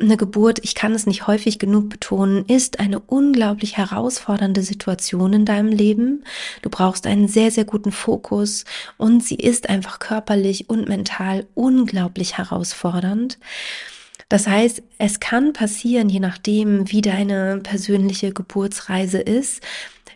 eine 0.00 0.16
Geburt, 0.16 0.60
ich 0.62 0.74
kann 0.74 0.92
es 0.92 1.06
nicht 1.06 1.26
häufig 1.26 1.58
genug 1.58 1.88
betonen, 1.88 2.44
ist 2.46 2.80
eine 2.80 3.00
unglaublich 3.00 3.76
herausfordernde 3.76 4.62
Situation 4.62 5.32
in 5.32 5.44
deinem 5.44 5.68
Leben. 5.68 6.24
Du 6.62 6.70
brauchst 6.70 7.06
einen 7.06 7.28
sehr, 7.28 7.50
sehr 7.50 7.64
guten 7.64 7.92
Fokus 7.92 8.64
und 8.96 9.24
sie 9.24 9.36
ist 9.36 9.68
einfach 9.68 9.98
körperlich 9.98 10.68
und 10.68 10.88
mental 10.88 11.46
unglaublich 11.54 12.38
herausfordernd. 12.38 13.38
Das 14.28 14.46
heißt, 14.46 14.82
es 14.98 15.18
kann 15.18 15.52
passieren, 15.52 16.08
je 16.08 16.20
nachdem, 16.20 16.90
wie 16.90 17.02
deine 17.02 17.58
persönliche 17.62 18.32
Geburtsreise 18.32 19.18
ist, 19.18 19.60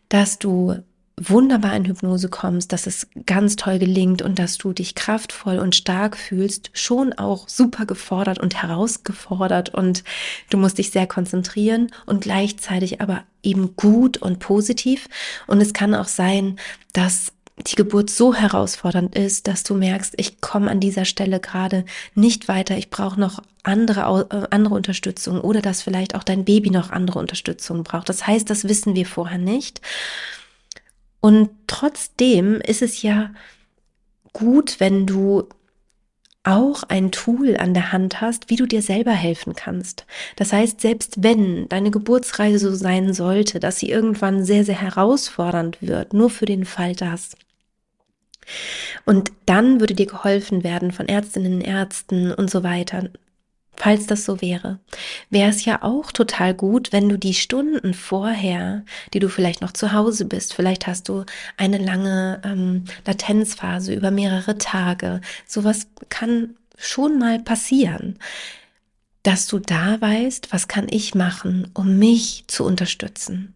dass 0.09 0.39
du 0.39 0.77
wunderbar 1.17 1.77
in 1.77 1.85
Hypnose 1.85 2.29
kommst, 2.29 2.73
dass 2.73 2.87
es 2.87 3.07
ganz 3.25 3.57
toll 3.57 3.79
gelingt 3.79 4.23
und 4.23 4.39
dass 4.39 4.59
du 4.59 4.73
dich 4.73 4.95
kraftvoll 4.95 5.59
und 5.59 5.77
stark 5.77 6.17
fühlst, 6.17 6.71
schon 6.73 7.13
auch 7.13 7.49
super 7.49 7.87
gefordert 7.87 8.41
und 8.41 8.61
herausgefordert 8.61 9.71
und 9.71 10.03
du 10.51 10.57
musst 10.57 10.79
dich 10.79 10.91
sehr 10.91 11.07
konzentrieren 11.07 11.93
und 12.07 12.23
gleichzeitig 12.23 13.01
aber 13.01 13.23
eben 13.43 13.77
gut 13.77 14.17
und 14.17 14.41
positiv. 14.41 15.09
Und 15.47 15.61
es 15.61 15.73
kann 15.73 15.95
auch 15.95 16.09
sein, 16.09 16.59
dass 16.93 17.33
die 17.59 17.77
Geburt 17.77 18.11
so 18.11 18.35
herausfordernd 18.35 19.15
ist, 19.15 19.47
dass 19.47 19.63
du 19.63 19.75
merkst, 19.75 20.15
ich 20.17 20.41
komme 20.41 20.71
an 20.71 20.81
dieser 20.81 21.05
Stelle 21.05 21.39
gerade 21.39 21.85
nicht 22.17 22.49
weiter, 22.49 22.77
ich 22.77 22.91
brauche 22.91 23.21
noch 23.21 23.41
andere, 23.63 24.27
äh, 24.31 24.47
andere 24.51 24.75
Unterstützung 24.75 25.41
oder 25.41 25.63
dass 25.63 25.83
vielleicht 25.83 26.17
auch 26.17 26.25
dein 26.25 26.45
Baby 26.45 26.71
noch 26.71 26.91
andere 26.91 27.21
Unterstützung 27.21 27.85
braucht. 27.85 28.09
Das 28.09 28.27
heißt, 28.27 28.51
das 28.51 28.69
wissen 28.69 28.97
wir 28.97 29.07
vorher 29.07 29.39
nicht. 29.39 29.81
Und 31.25 31.49
trotzdem 31.67 32.61
ist 32.61 32.83
es 32.83 33.01
ja 33.01 33.31
gut, 34.35 34.79
wenn 34.79 35.07
du 35.07 35.49
auch 36.43 36.83
ein 36.83 37.13
Tool 37.13 37.57
an 37.57 37.73
der 37.73 37.93
Hand 37.93 38.21
hast, 38.21 38.51
wie 38.51 38.57
du 38.57 38.67
dir 38.67 38.83
selber 38.83 39.13
helfen 39.13 39.55
kannst. 39.55 40.05
Das 40.37 40.53
heißt, 40.53 40.83
selbst 40.83 41.23
wenn 41.23 41.67
deine 41.71 41.91
Geburtsreise 41.91 42.59
so 42.59 42.75
sein 42.75 43.15
sollte, 43.15 43.59
dass 43.59 43.79
sie 43.79 43.89
irgendwann 43.89 44.45
sehr, 44.45 44.67
sehr 44.67 44.79
herausfordernd 44.79 45.79
wird, 45.81 46.13
nur 46.13 46.29
für 46.29 46.45
den 46.45 46.67
Fall 46.67 46.95
das. 46.95 47.39
Und 49.07 49.33
dann 49.47 49.81
würde 49.81 49.95
dir 49.95 50.05
geholfen 50.05 50.63
werden 50.63 50.93
von 50.93 51.09
Ärztinnen, 51.09 51.63
Ärzten 51.63 52.35
und 52.35 52.51
so 52.51 52.63
weiter, 52.63 53.09
Falls 53.77 54.07
das 54.07 54.25
so 54.25 54.41
wäre, 54.41 54.79
wäre 55.31 55.51
es 55.51 55.65
ja 55.65 55.83
auch 55.83 56.13
total 56.13 56.55
gut, 56.55 56.93
wenn 56.93 57.09
du 57.09 57.19
die 57.19 57.35
Stunden 57.35 57.93
vorher, 57.93 58.85
die 59.13 59.19
du 59.19 59.29
vielleicht 59.29 59.61
noch 59.61 59.73
zu 59.73 59.93
Hause 59.93 60.27
bist, 60.27 60.55
vielleicht 60.55 60.87
hast 60.87 61.09
du 61.09 61.25
eine 61.57 61.79
lange 61.79 62.41
ähm, 62.45 62.85
Latenzphase 63.05 63.95
über 63.95 64.11
mehrere 64.11 64.59
Tage, 64.59 65.21
sowas 65.47 65.89
kann 66.09 66.57
schon 66.77 67.19
mal 67.19 67.41
passieren, 67.41 68.19
dass 69.23 69.47
du 69.47 69.59
da 69.59 70.01
weißt, 70.01 70.53
was 70.53 70.69
kann 70.69 70.87
ich 70.91 71.15
machen, 71.15 71.71
um 71.75 71.99
mich 71.99 72.45
zu 72.47 72.65
unterstützen. 72.65 73.55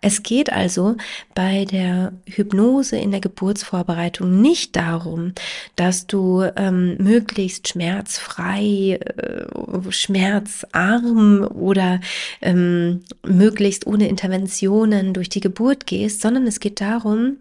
Es 0.00 0.22
geht 0.22 0.52
also 0.52 0.96
bei 1.34 1.64
der 1.64 2.12
Hypnose 2.26 2.96
in 2.96 3.10
der 3.10 3.20
Geburtsvorbereitung 3.20 4.40
nicht 4.40 4.76
darum, 4.76 5.32
dass 5.74 6.06
du 6.06 6.44
ähm, 6.54 6.96
möglichst 6.98 7.68
schmerzfrei, 7.68 9.00
äh, 9.00 9.90
schmerzarm 9.90 11.44
oder 11.44 12.00
ähm, 12.40 13.02
möglichst 13.26 13.86
ohne 13.86 14.08
Interventionen 14.08 15.12
durch 15.12 15.28
die 15.28 15.40
Geburt 15.40 15.86
gehst, 15.86 16.20
sondern 16.20 16.46
es 16.46 16.60
geht 16.60 16.80
darum, 16.80 17.38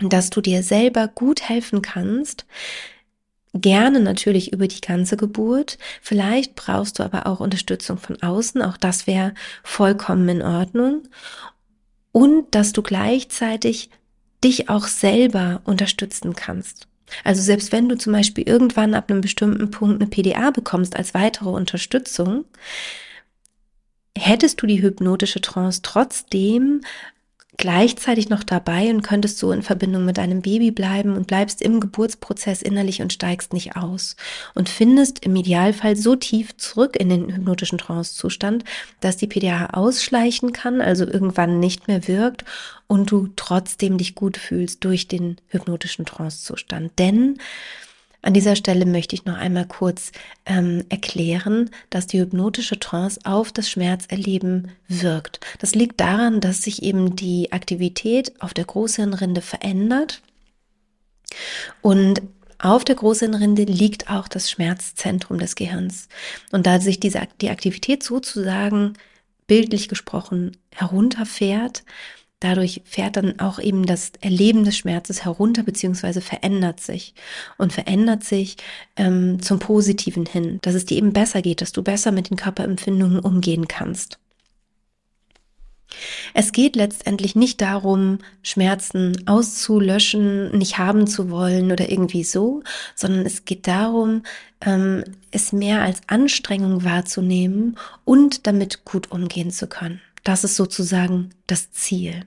dass 0.00 0.30
du 0.30 0.40
dir 0.40 0.62
selber 0.62 1.08
gut 1.08 1.48
helfen 1.48 1.82
kannst, 1.82 2.46
Gerne 3.62 4.00
natürlich 4.00 4.52
über 4.52 4.68
die 4.68 4.80
ganze 4.80 5.16
Geburt. 5.16 5.78
Vielleicht 6.02 6.54
brauchst 6.54 6.98
du 6.98 7.02
aber 7.02 7.26
auch 7.26 7.40
Unterstützung 7.40 7.96
von 7.96 8.22
außen. 8.22 8.60
Auch 8.60 8.76
das 8.76 9.06
wäre 9.06 9.32
vollkommen 9.62 10.28
in 10.28 10.42
Ordnung 10.42 11.04
und 12.12 12.54
dass 12.54 12.72
du 12.72 12.82
gleichzeitig 12.82 13.88
dich 14.44 14.68
auch 14.68 14.86
selber 14.86 15.62
unterstützen 15.64 16.34
kannst. 16.34 16.86
Also 17.24 17.42
selbst 17.42 17.72
wenn 17.72 17.88
du 17.88 17.96
zum 17.96 18.12
Beispiel 18.12 18.46
irgendwann 18.46 18.94
ab 18.94 19.10
einem 19.10 19.20
bestimmten 19.20 19.70
Punkt 19.70 20.00
eine 20.00 20.10
PDA 20.10 20.50
bekommst 20.50 20.96
als 20.96 21.14
weitere 21.14 21.50
Unterstützung, 21.50 22.44
hättest 24.16 24.60
du 24.62 24.66
die 24.66 24.82
hypnotische 24.82 25.40
Trance 25.40 25.80
trotzdem 25.82 26.82
gleichzeitig 27.58 28.28
noch 28.30 28.42
dabei 28.42 28.90
und 28.90 29.02
könntest 29.02 29.38
so 29.38 29.52
in 29.52 29.62
Verbindung 29.62 30.04
mit 30.04 30.16
deinem 30.16 30.40
Baby 30.40 30.70
bleiben 30.70 31.14
und 31.16 31.26
bleibst 31.26 31.60
im 31.60 31.80
Geburtsprozess 31.80 32.62
innerlich 32.62 33.02
und 33.02 33.12
steigst 33.12 33.52
nicht 33.52 33.76
aus 33.76 34.16
und 34.54 34.68
findest 34.68 35.24
im 35.24 35.36
Idealfall 35.36 35.94
so 35.94 36.16
tief 36.16 36.56
zurück 36.56 36.96
in 36.96 37.10
den 37.10 37.34
hypnotischen 37.34 37.78
Trancezustand, 37.78 38.64
dass 39.00 39.18
die 39.18 39.26
PDA 39.26 39.66
ausschleichen 39.72 40.52
kann, 40.52 40.80
also 40.80 41.06
irgendwann 41.06 41.60
nicht 41.60 41.88
mehr 41.88 42.08
wirkt 42.08 42.44
und 42.86 43.10
du 43.10 43.28
trotzdem 43.36 43.98
dich 43.98 44.14
gut 44.14 44.38
fühlst 44.38 44.82
durch 44.84 45.06
den 45.06 45.36
hypnotischen 45.48 46.06
Trancezustand. 46.06 46.98
Denn 46.98 47.38
an 48.22 48.34
dieser 48.34 48.54
Stelle 48.56 48.86
möchte 48.86 49.16
ich 49.16 49.24
noch 49.24 49.36
einmal 49.36 49.66
kurz 49.66 50.12
ähm, 50.46 50.84
erklären, 50.88 51.70
dass 51.90 52.06
die 52.06 52.20
hypnotische 52.20 52.78
Trance 52.78 53.20
auf 53.24 53.50
das 53.52 53.68
Schmerzerleben 53.68 54.70
wirkt. 54.86 55.40
Das 55.58 55.74
liegt 55.74 56.00
daran, 56.00 56.40
dass 56.40 56.62
sich 56.62 56.82
eben 56.82 57.16
die 57.16 57.52
Aktivität 57.52 58.40
auf 58.40 58.54
der 58.54 58.64
Großhirnrinde 58.64 59.42
verändert 59.42 60.22
und 61.80 62.22
auf 62.58 62.84
der 62.84 62.94
Großhirnrinde 62.94 63.64
liegt 63.64 64.08
auch 64.08 64.28
das 64.28 64.48
Schmerzzentrum 64.48 65.38
des 65.38 65.56
Gehirns. 65.56 66.08
Und 66.52 66.64
da 66.66 66.78
sich 66.78 67.00
diese, 67.00 67.22
die 67.40 67.50
Aktivität 67.50 68.04
sozusagen 68.04 68.94
bildlich 69.48 69.88
gesprochen 69.88 70.56
herunterfährt, 70.70 71.82
Dadurch 72.42 72.82
fährt 72.84 73.16
dann 73.16 73.38
auch 73.38 73.60
eben 73.60 73.86
das 73.86 74.10
Erleben 74.20 74.64
des 74.64 74.76
Schmerzes 74.76 75.24
herunter 75.24 75.62
beziehungsweise 75.62 76.20
verändert 76.20 76.80
sich 76.80 77.14
und 77.56 77.72
verändert 77.72 78.24
sich 78.24 78.56
ähm, 78.96 79.40
zum 79.40 79.60
Positiven 79.60 80.26
hin, 80.26 80.58
dass 80.62 80.74
es 80.74 80.84
dir 80.84 80.96
eben 80.96 81.12
besser 81.12 81.40
geht, 81.40 81.60
dass 81.60 81.70
du 81.70 81.84
besser 81.84 82.10
mit 82.10 82.30
den 82.30 82.36
Körperempfindungen 82.36 83.20
umgehen 83.20 83.68
kannst. 83.68 84.18
Es 86.34 86.50
geht 86.50 86.74
letztendlich 86.74 87.36
nicht 87.36 87.60
darum, 87.60 88.18
Schmerzen 88.42 89.22
auszulöschen, 89.28 90.50
nicht 90.58 90.78
haben 90.78 91.06
zu 91.06 91.30
wollen 91.30 91.70
oder 91.70 91.90
irgendwie 91.90 92.24
so, 92.24 92.64
sondern 92.96 93.24
es 93.24 93.44
geht 93.44 93.68
darum, 93.68 94.24
ähm, 94.62 95.04
es 95.30 95.52
mehr 95.52 95.82
als 95.82 96.00
Anstrengung 96.08 96.82
wahrzunehmen 96.82 97.78
und 98.04 98.48
damit 98.48 98.84
gut 98.84 99.12
umgehen 99.12 99.52
zu 99.52 99.68
können. 99.68 100.00
Das 100.24 100.42
ist 100.42 100.56
sozusagen 100.56 101.30
das 101.46 101.70
Ziel. 101.70 102.24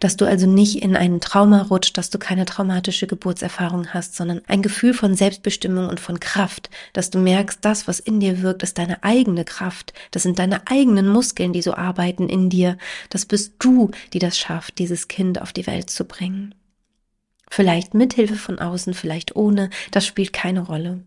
Dass 0.00 0.16
du 0.16 0.24
also 0.24 0.46
nicht 0.46 0.82
in 0.82 0.96
einen 0.96 1.20
Trauma 1.20 1.62
rutscht, 1.62 1.98
dass 1.98 2.10
du 2.10 2.18
keine 2.18 2.44
traumatische 2.44 3.06
Geburtserfahrung 3.06 3.88
hast, 3.88 4.16
sondern 4.16 4.42
ein 4.46 4.62
Gefühl 4.62 4.94
von 4.94 5.14
Selbstbestimmung 5.14 5.88
und 5.88 6.00
von 6.00 6.20
Kraft, 6.20 6.70
dass 6.92 7.10
du 7.10 7.18
merkst, 7.18 7.58
das, 7.62 7.88
was 7.88 8.00
in 8.00 8.20
dir 8.20 8.42
wirkt, 8.42 8.62
ist 8.62 8.78
deine 8.78 9.02
eigene 9.02 9.44
Kraft. 9.44 9.92
Das 10.10 10.22
sind 10.22 10.38
deine 10.38 10.66
eigenen 10.68 11.08
Muskeln, 11.08 11.52
die 11.52 11.62
so 11.62 11.74
arbeiten 11.74 12.28
in 12.28 12.50
dir. 12.50 12.78
Das 13.10 13.26
bist 13.26 13.54
du, 13.58 13.90
die 14.12 14.18
das 14.18 14.38
schafft, 14.38 14.78
dieses 14.78 15.08
Kind 15.08 15.40
auf 15.40 15.52
die 15.52 15.66
Welt 15.66 15.90
zu 15.90 16.04
bringen. 16.04 16.54
Vielleicht 17.50 17.94
mit 17.94 18.14
Hilfe 18.14 18.36
von 18.36 18.58
außen, 18.58 18.94
vielleicht 18.94 19.34
ohne, 19.36 19.70
das 19.90 20.06
spielt 20.06 20.32
keine 20.32 20.60
Rolle. 20.60 21.02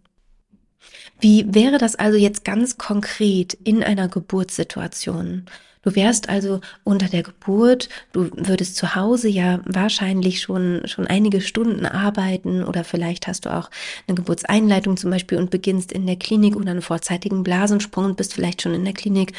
Wie 1.20 1.46
wäre 1.54 1.78
das 1.78 1.96
also 1.96 2.18
jetzt 2.18 2.44
ganz 2.44 2.78
konkret 2.78 3.54
in 3.54 3.84
einer 3.84 4.08
Geburtssituation? 4.08 5.46
Du 5.84 5.96
wärst 5.96 6.30
also 6.30 6.62
unter 6.84 7.08
der 7.08 7.24
Geburt, 7.24 7.90
du 8.12 8.30
würdest 8.36 8.76
zu 8.76 8.96
Hause 8.96 9.30
ja 9.30 9.62
wahrscheinlich 9.66 10.42
schon, 10.42 10.82
schon 10.86 11.08
einige 11.08 11.42
Stunden 11.42 11.86
arbeiten 11.86 12.64
oder 12.64 12.84
vielleicht 12.84 13.28
hast 13.28 13.46
du 13.46 13.50
auch 13.54 13.70
eine 14.08 14.16
Geburtseinleitung 14.16 14.98
zum 14.98 15.10
Beispiel 15.10 15.40
und 15.40 15.50
beginnst 15.50 15.92
in 15.92 16.06
der 16.06 16.18
Klinik 16.18 16.56
oder 16.56 16.72
einen 16.72 16.82
vorzeitigen 16.82 17.44
Blasensprung 17.44 18.06
und 18.06 18.18
bist 18.18 18.34
vielleicht 18.34 18.62
schon 18.62 18.76
in 18.76 18.86
der 18.86 18.94
Klinik. 18.94 19.34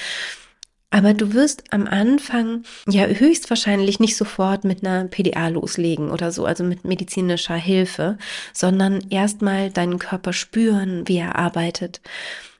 Aber 0.92 1.14
du 1.14 1.32
wirst 1.32 1.64
am 1.70 1.86
Anfang 1.86 2.64
ja 2.86 3.06
höchstwahrscheinlich 3.06 3.98
nicht 3.98 4.14
sofort 4.14 4.64
mit 4.64 4.84
einer 4.84 5.06
PDA 5.06 5.48
loslegen 5.48 6.10
oder 6.10 6.32
so, 6.32 6.44
also 6.44 6.64
mit 6.64 6.84
medizinischer 6.84 7.56
Hilfe, 7.56 8.18
sondern 8.52 9.00
erstmal 9.08 9.70
deinen 9.70 9.98
Körper 9.98 10.34
spüren, 10.34 11.08
wie 11.08 11.16
er 11.16 11.36
arbeitet. 11.36 12.02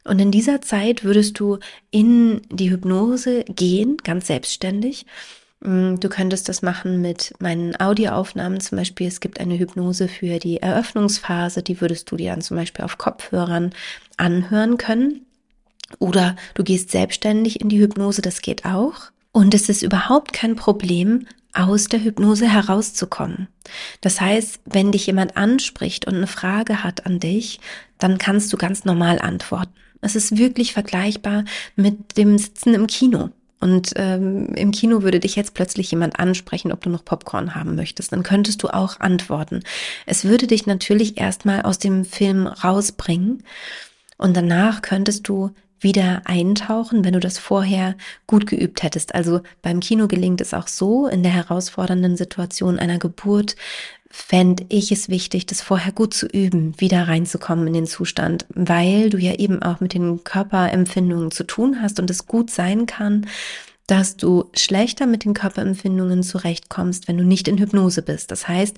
Und 0.04 0.18
in 0.18 0.30
dieser 0.30 0.60
Zeit 0.60 1.04
würdest 1.04 1.38
du 1.38 1.58
in 1.90 2.42
die 2.50 2.70
Hypnose 2.70 3.44
gehen, 3.44 3.96
ganz 4.02 4.26
selbstständig. 4.26 5.06
Mm, 5.60 5.96
du 5.96 6.08
könntest 6.08 6.48
das 6.48 6.62
machen 6.62 7.00
mit 7.00 7.34
meinen 7.38 7.78
Audioaufnahmen 7.80 8.60
zum 8.60 8.78
Beispiel. 8.78 9.06
Es 9.06 9.20
gibt 9.20 9.38
eine 9.38 9.58
Hypnose 9.58 10.08
für 10.08 10.38
die 10.38 10.58
Eröffnungsphase, 10.58 11.62
die 11.62 11.80
würdest 11.80 12.10
du 12.10 12.16
dir 12.16 12.30
dann 12.30 12.42
zum 12.42 12.56
Beispiel 12.56 12.84
auf 12.84 12.98
Kopfhörern 12.98 13.70
anhören 14.16 14.76
können. 14.76 15.26
Oder 15.98 16.36
du 16.54 16.64
gehst 16.64 16.90
selbstständig 16.90 17.60
in 17.60 17.68
die 17.68 17.80
Hypnose, 17.80 18.22
das 18.22 18.42
geht 18.42 18.64
auch. 18.64 19.12
Und 19.30 19.54
es 19.54 19.68
ist 19.68 19.82
überhaupt 19.82 20.32
kein 20.32 20.56
Problem, 20.56 21.26
aus 21.52 21.86
der 21.86 22.02
Hypnose 22.02 22.48
herauszukommen. 22.48 23.48
Das 24.00 24.20
heißt, 24.20 24.60
wenn 24.64 24.92
dich 24.92 25.06
jemand 25.06 25.36
anspricht 25.36 26.06
und 26.06 26.14
eine 26.14 26.26
Frage 26.26 26.82
hat 26.82 27.06
an 27.06 27.20
dich, 27.20 27.60
dann 27.98 28.18
kannst 28.18 28.52
du 28.52 28.56
ganz 28.56 28.84
normal 28.84 29.18
antworten. 29.18 29.72
Es 30.00 30.16
ist 30.16 30.36
wirklich 30.36 30.72
vergleichbar 30.72 31.44
mit 31.76 32.16
dem 32.16 32.38
Sitzen 32.38 32.74
im 32.74 32.86
Kino. 32.86 33.30
Und 33.60 33.92
ähm, 33.94 34.54
im 34.56 34.72
Kino 34.72 35.02
würde 35.02 35.20
dich 35.20 35.36
jetzt 35.36 35.54
plötzlich 35.54 35.92
jemand 35.92 36.18
ansprechen, 36.18 36.72
ob 36.72 36.80
du 36.80 36.90
noch 36.90 37.04
Popcorn 37.04 37.54
haben 37.54 37.76
möchtest. 37.76 38.10
Dann 38.10 38.24
könntest 38.24 38.64
du 38.64 38.68
auch 38.68 38.98
antworten. 38.98 39.62
Es 40.04 40.24
würde 40.24 40.48
dich 40.48 40.66
natürlich 40.66 41.16
erstmal 41.16 41.62
aus 41.62 41.78
dem 41.78 42.04
Film 42.04 42.48
rausbringen. 42.48 43.44
Und 44.18 44.36
danach 44.36 44.82
könntest 44.82 45.28
du 45.28 45.52
wieder 45.82 46.22
eintauchen, 46.24 47.04
wenn 47.04 47.14
du 47.14 47.20
das 47.20 47.38
vorher 47.38 47.96
gut 48.26 48.46
geübt 48.46 48.82
hättest. 48.82 49.14
Also 49.14 49.40
beim 49.62 49.80
Kino 49.80 50.08
gelingt 50.08 50.40
es 50.40 50.54
auch 50.54 50.68
so, 50.68 51.06
in 51.06 51.22
der 51.22 51.32
herausfordernden 51.32 52.16
Situation 52.16 52.78
einer 52.78 52.98
Geburt 52.98 53.56
fände 54.10 54.66
ich 54.68 54.92
es 54.92 55.08
wichtig, 55.08 55.46
das 55.46 55.62
vorher 55.62 55.90
gut 55.90 56.12
zu 56.12 56.26
üben, 56.26 56.78
wieder 56.78 57.08
reinzukommen 57.08 57.66
in 57.68 57.72
den 57.72 57.86
Zustand, 57.86 58.44
weil 58.50 59.08
du 59.08 59.16
ja 59.16 59.34
eben 59.34 59.62
auch 59.62 59.80
mit 59.80 59.94
den 59.94 60.22
Körperempfindungen 60.22 61.30
zu 61.30 61.44
tun 61.44 61.80
hast 61.80 61.98
und 61.98 62.10
es 62.10 62.26
gut 62.26 62.50
sein 62.50 62.84
kann, 62.84 63.26
dass 63.86 64.16
du 64.16 64.50
schlechter 64.54 65.06
mit 65.06 65.24
den 65.24 65.32
Körperempfindungen 65.32 66.22
zurechtkommst, 66.22 67.08
wenn 67.08 67.16
du 67.16 67.24
nicht 67.24 67.48
in 67.48 67.58
Hypnose 67.58 68.02
bist. 68.02 68.30
Das 68.30 68.46
heißt, 68.48 68.76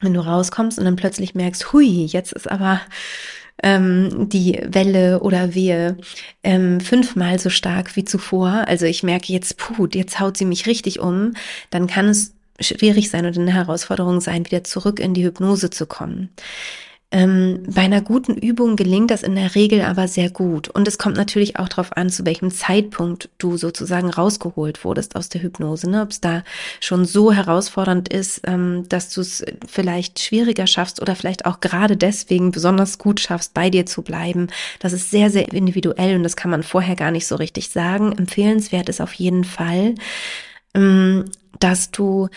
wenn 0.00 0.14
du 0.14 0.20
rauskommst 0.20 0.78
und 0.78 0.86
dann 0.86 0.96
plötzlich 0.96 1.34
merkst, 1.34 1.72
hui, 1.72 2.06
jetzt 2.06 2.32
ist 2.32 2.50
aber 2.50 2.80
ähm, 3.62 4.28
die 4.28 4.60
Welle 4.64 5.20
oder 5.20 5.54
Wehe 5.54 5.96
ähm, 6.42 6.80
fünfmal 6.80 7.38
so 7.38 7.50
stark 7.50 7.96
wie 7.96 8.04
zuvor. 8.04 8.64
Also 8.66 8.86
ich 8.86 9.02
merke 9.02 9.32
jetzt, 9.32 9.56
puh, 9.56 9.86
jetzt 9.92 10.20
haut 10.20 10.36
sie 10.36 10.44
mich 10.44 10.66
richtig 10.66 11.00
um. 11.00 11.34
Dann 11.70 11.86
kann 11.86 12.08
es 12.08 12.34
schwierig 12.60 13.10
sein 13.10 13.26
und 13.26 13.38
eine 13.38 13.52
Herausforderung 13.52 14.20
sein, 14.20 14.44
wieder 14.46 14.64
zurück 14.64 15.00
in 15.00 15.14
die 15.14 15.24
Hypnose 15.24 15.70
zu 15.70 15.86
kommen. 15.86 16.30
Ähm, 17.14 17.62
bei 17.68 17.82
einer 17.82 18.00
guten 18.00 18.34
Übung 18.34 18.74
gelingt 18.74 19.12
das 19.12 19.22
in 19.22 19.36
der 19.36 19.54
Regel 19.54 19.82
aber 19.82 20.08
sehr 20.08 20.30
gut. 20.30 20.66
Und 20.68 20.88
es 20.88 20.98
kommt 20.98 21.16
natürlich 21.16 21.60
auch 21.60 21.68
darauf 21.68 21.96
an, 21.96 22.10
zu 22.10 22.26
welchem 22.26 22.50
Zeitpunkt 22.50 23.28
du 23.38 23.56
sozusagen 23.56 24.10
rausgeholt 24.10 24.84
wurdest 24.84 25.14
aus 25.14 25.28
der 25.28 25.40
Hypnose. 25.40 25.88
Ne? 25.88 26.02
Ob 26.02 26.10
es 26.10 26.20
da 26.20 26.42
schon 26.80 27.04
so 27.04 27.32
herausfordernd 27.32 28.12
ist, 28.12 28.40
ähm, 28.48 28.88
dass 28.88 29.10
du 29.10 29.20
es 29.20 29.44
vielleicht 29.64 30.18
schwieriger 30.18 30.66
schaffst 30.66 31.00
oder 31.00 31.14
vielleicht 31.14 31.46
auch 31.46 31.60
gerade 31.60 31.96
deswegen 31.96 32.50
besonders 32.50 32.98
gut 32.98 33.20
schaffst, 33.20 33.54
bei 33.54 33.70
dir 33.70 33.86
zu 33.86 34.02
bleiben. 34.02 34.48
Das 34.80 34.92
ist 34.92 35.12
sehr, 35.12 35.30
sehr 35.30 35.52
individuell 35.52 36.16
und 36.16 36.24
das 36.24 36.34
kann 36.34 36.50
man 36.50 36.64
vorher 36.64 36.96
gar 36.96 37.12
nicht 37.12 37.28
so 37.28 37.36
richtig 37.36 37.68
sagen. 37.68 38.10
Empfehlenswert 38.10 38.88
ist 38.88 39.00
auf 39.00 39.14
jeden 39.14 39.44
Fall, 39.44 39.94
ähm, 40.74 41.26
dass 41.60 41.92
du 41.92 42.28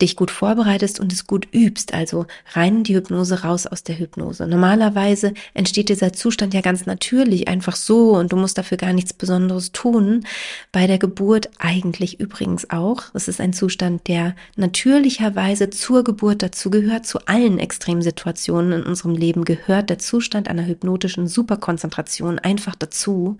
dich 0.00 0.16
gut 0.16 0.30
vorbereitest 0.30 1.00
und 1.00 1.12
es 1.12 1.26
gut 1.26 1.48
übst, 1.52 1.92
also 1.92 2.26
rein 2.52 2.78
in 2.78 2.84
die 2.84 2.94
Hypnose, 2.94 3.42
raus 3.42 3.66
aus 3.66 3.82
der 3.82 3.98
Hypnose. 3.98 4.46
Normalerweise 4.46 5.34
entsteht 5.54 5.88
dieser 5.88 6.12
Zustand 6.12 6.54
ja 6.54 6.60
ganz 6.60 6.86
natürlich, 6.86 7.48
einfach 7.48 7.74
so 7.74 8.16
und 8.16 8.32
du 8.32 8.36
musst 8.36 8.58
dafür 8.58 8.76
gar 8.76 8.92
nichts 8.92 9.12
Besonderes 9.12 9.72
tun. 9.72 10.24
Bei 10.70 10.86
der 10.86 10.98
Geburt 10.98 11.50
eigentlich 11.58 12.20
übrigens 12.20 12.70
auch. 12.70 13.04
Es 13.14 13.26
ist 13.26 13.40
ein 13.40 13.52
Zustand, 13.52 14.06
der 14.06 14.36
natürlicherweise 14.56 15.70
zur 15.70 16.04
Geburt 16.04 16.42
dazugehört, 16.42 17.06
zu 17.06 17.26
allen 17.26 17.58
Extremsituationen 17.58 18.72
in 18.72 18.82
unserem 18.84 19.14
Leben 19.14 19.44
gehört 19.44 19.90
der 19.90 19.98
Zustand 19.98 20.48
einer 20.48 20.66
hypnotischen 20.66 21.26
Superkonzentration 21.26 22.38
einfach 22.38 22.76
dazu. 22.76 23.36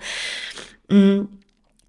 Mm. 0.89 1.23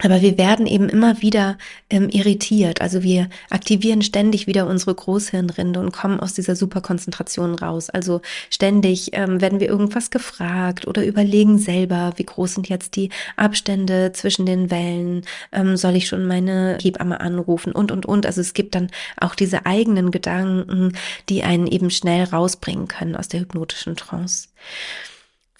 Aber 0.01 0.21
wir 0.21 0.37
werden 0.37 0.65
eben 0.65 0.87
immer 0.87 1.21
wieder 1.21 1.57
ähm, 1.89 2.07
irritiert. 2.07 2.79
Also 2.79 3.03
wir 3.03 3.29
aktivieren 3.49 4.01
ständig 4.01 4.47
wieder 4.47 4.65
unsere 4.65 4.95
Großhirnrinde 4.95 5.79
und 5.79 5.91
kommen 5.91 6.21
aus 6.21 6.33
dieser 6.33 6.55
Superkonzentration 6.55 7.55
raus. 7.55 7.89
Also 7.89 8.21
ständig 8.49 9.09
ähm, 9.11 9.41
werden 9.41 9.59
wir 9.59 9.67
irgendwas 9.67 10.09
gefragt 10.09 10.87
oder 10.87 11.05
überlegen 11.05 11.57
selber, 11.57 12.13
wie 12.15 12.23
groß 12.23 12.55
sind 12.55 12.69
jetzt 12.69 12.95
die 12.95 13.09
Abstände 13.35 14.13
zwischen 14.13 14.45
den 14.45 14.71
Wellen? 14.71 15.25
Ähm, 15.51 15.75
soll 15.75 15.97
ich 15.97 16.07
schon 16.07 16.25
meine 16.25 16.77
Hebamme 16.81 17.19
anrufen? 17.19 17.73
Und, 17.73 17.91
und, 17.91 18.05
und. 18.05 18.25
Also 18.25 18.39
es 18.39 18.53
gibt 18.53 18.75
dann 18.75 18.89
auch 19.19 19.35
diese 19.35 19.65
eigenen 19.65 20.11
Gedanken, 20.11 20.93
die 21.27 21.43
einen 21.43 21.67
eben 21.67 21.89
schnell 21.89 22.23
rausbringen 22.23 22.87
können 22.87 23.17
aus 23.17 23.27
der 23.27 23.41
hypnotischen 23.41 23.97
Trance. 23.97 24.47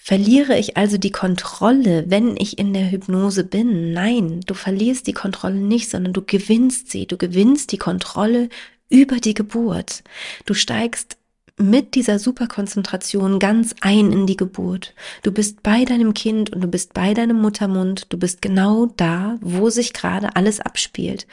Verliere 0.02 0.58
ich 0.58 0.78
also 0.78 0.96
die 0.96 1.12
Kontrolle, 1.12 2.04
wenn 2.08 2.34
ich 2.38 2.58
in 2.58 2.72
der 2.72 2.90
Hypnose 2.90 3.44
bin? 3.44 3.92
Nein, 3.92 4.40
du 4.46 4.54
verlierst 4.54 5.06
die 5.06 5.12
Kontrolle 5.12 5.56
nicht, 5.56 5.90
sondern 5.90 6.14
du 6.14 6.22
gewinnst 6.22 6.90
sie. 6.90 7.06
Du 7.06 7.18
gewinnst 7.18 7.70
die 7.70 7.78
Kontrolle 7.78 8.48
über 8.88 9.16
die 9.16 9.34
Geburt. 9.34 10.02
Du 10.46 10.54
steigst 10.54 11.18
mit 11.60 11.94
dieser 11.94 12.18
Superkonzentration 12.18 13.38
ganz 13.38 13.74
ein 13.80 14.12
in 14.12 14.26
die 14.26 14.36
Geburt. 14.36 14.94
Du 15.22 15.30
bist 15.30 15.62
bei 15.62 15.84
deinem 15.84 16.14
Kind 16.14 16.50
und 16.50 16.62
du 16.62 16.68
bist 16.68 16.94
bei 16.94 17.14
deinem 17.14 17.40
Muttermund. 17.40 18.06
Du 18.08 18.18
bist 18.18 18.40
genau 18.42 18.86
da, 18.96 19.36
wo 19.40 19.70
sich 19.70 19.92
gerade 19.92 20.34
alles 20.36 20.60
abspielt. 20.60 21.26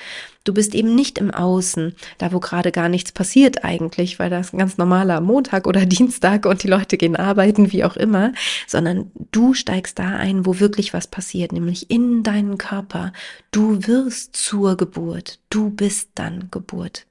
Du 0.43 0.53
bist 0.53 0.75
eben 0.75 0.95
nicht 0.95 1.17
im 1.17 1.31
Außen, 1.31 1.95
da 2.17 2.31
wo 2.31 2.39
gerade 2.39 2.71
gar 2.71 2.89
nichts 2.89 3.11
passiert 3.11 3.63
eigentlich, 3.63 4.19
weil 4.19 4.29
das 4.29 4.53
ein 4.53 4.57
ganz 4.57 4.77
normaler 4.77 5.21
Montag 5.21 5.65
oder 5.67 5.85
Dienstag 5.85 6.45
und 6.45 6.63
die 6.63 6.69
Leute 6.69 6.97
gehen 6.97 7.15
arbeiten, 7.15 7.71
wie 7.71 7.83
auch 7.83 7.97
immer, 7.97 8.33
sondern 8.67 9.11
du 9.31 9.53
steigst 9.53 9.97
da 9.99 10.15
ein, 10.15 10.45
wo 10.45 10.59
wirklich 10.59 10.93
was 10.93 11.07
passiert, 11.07 11.51
nämlich 11.51 11.89
in 11.89 12.23
deinen 12.23 12.57
Körper. 12.57 13.13
Du 13.51 13.87
wirst 13.87 14.35
zur 14.35 14.77
Geburt. 14.77 15.39
Du 15.49 15.69
bist 15.69 16.09
dann 16.15 16.49
Geburt 16.51 17.05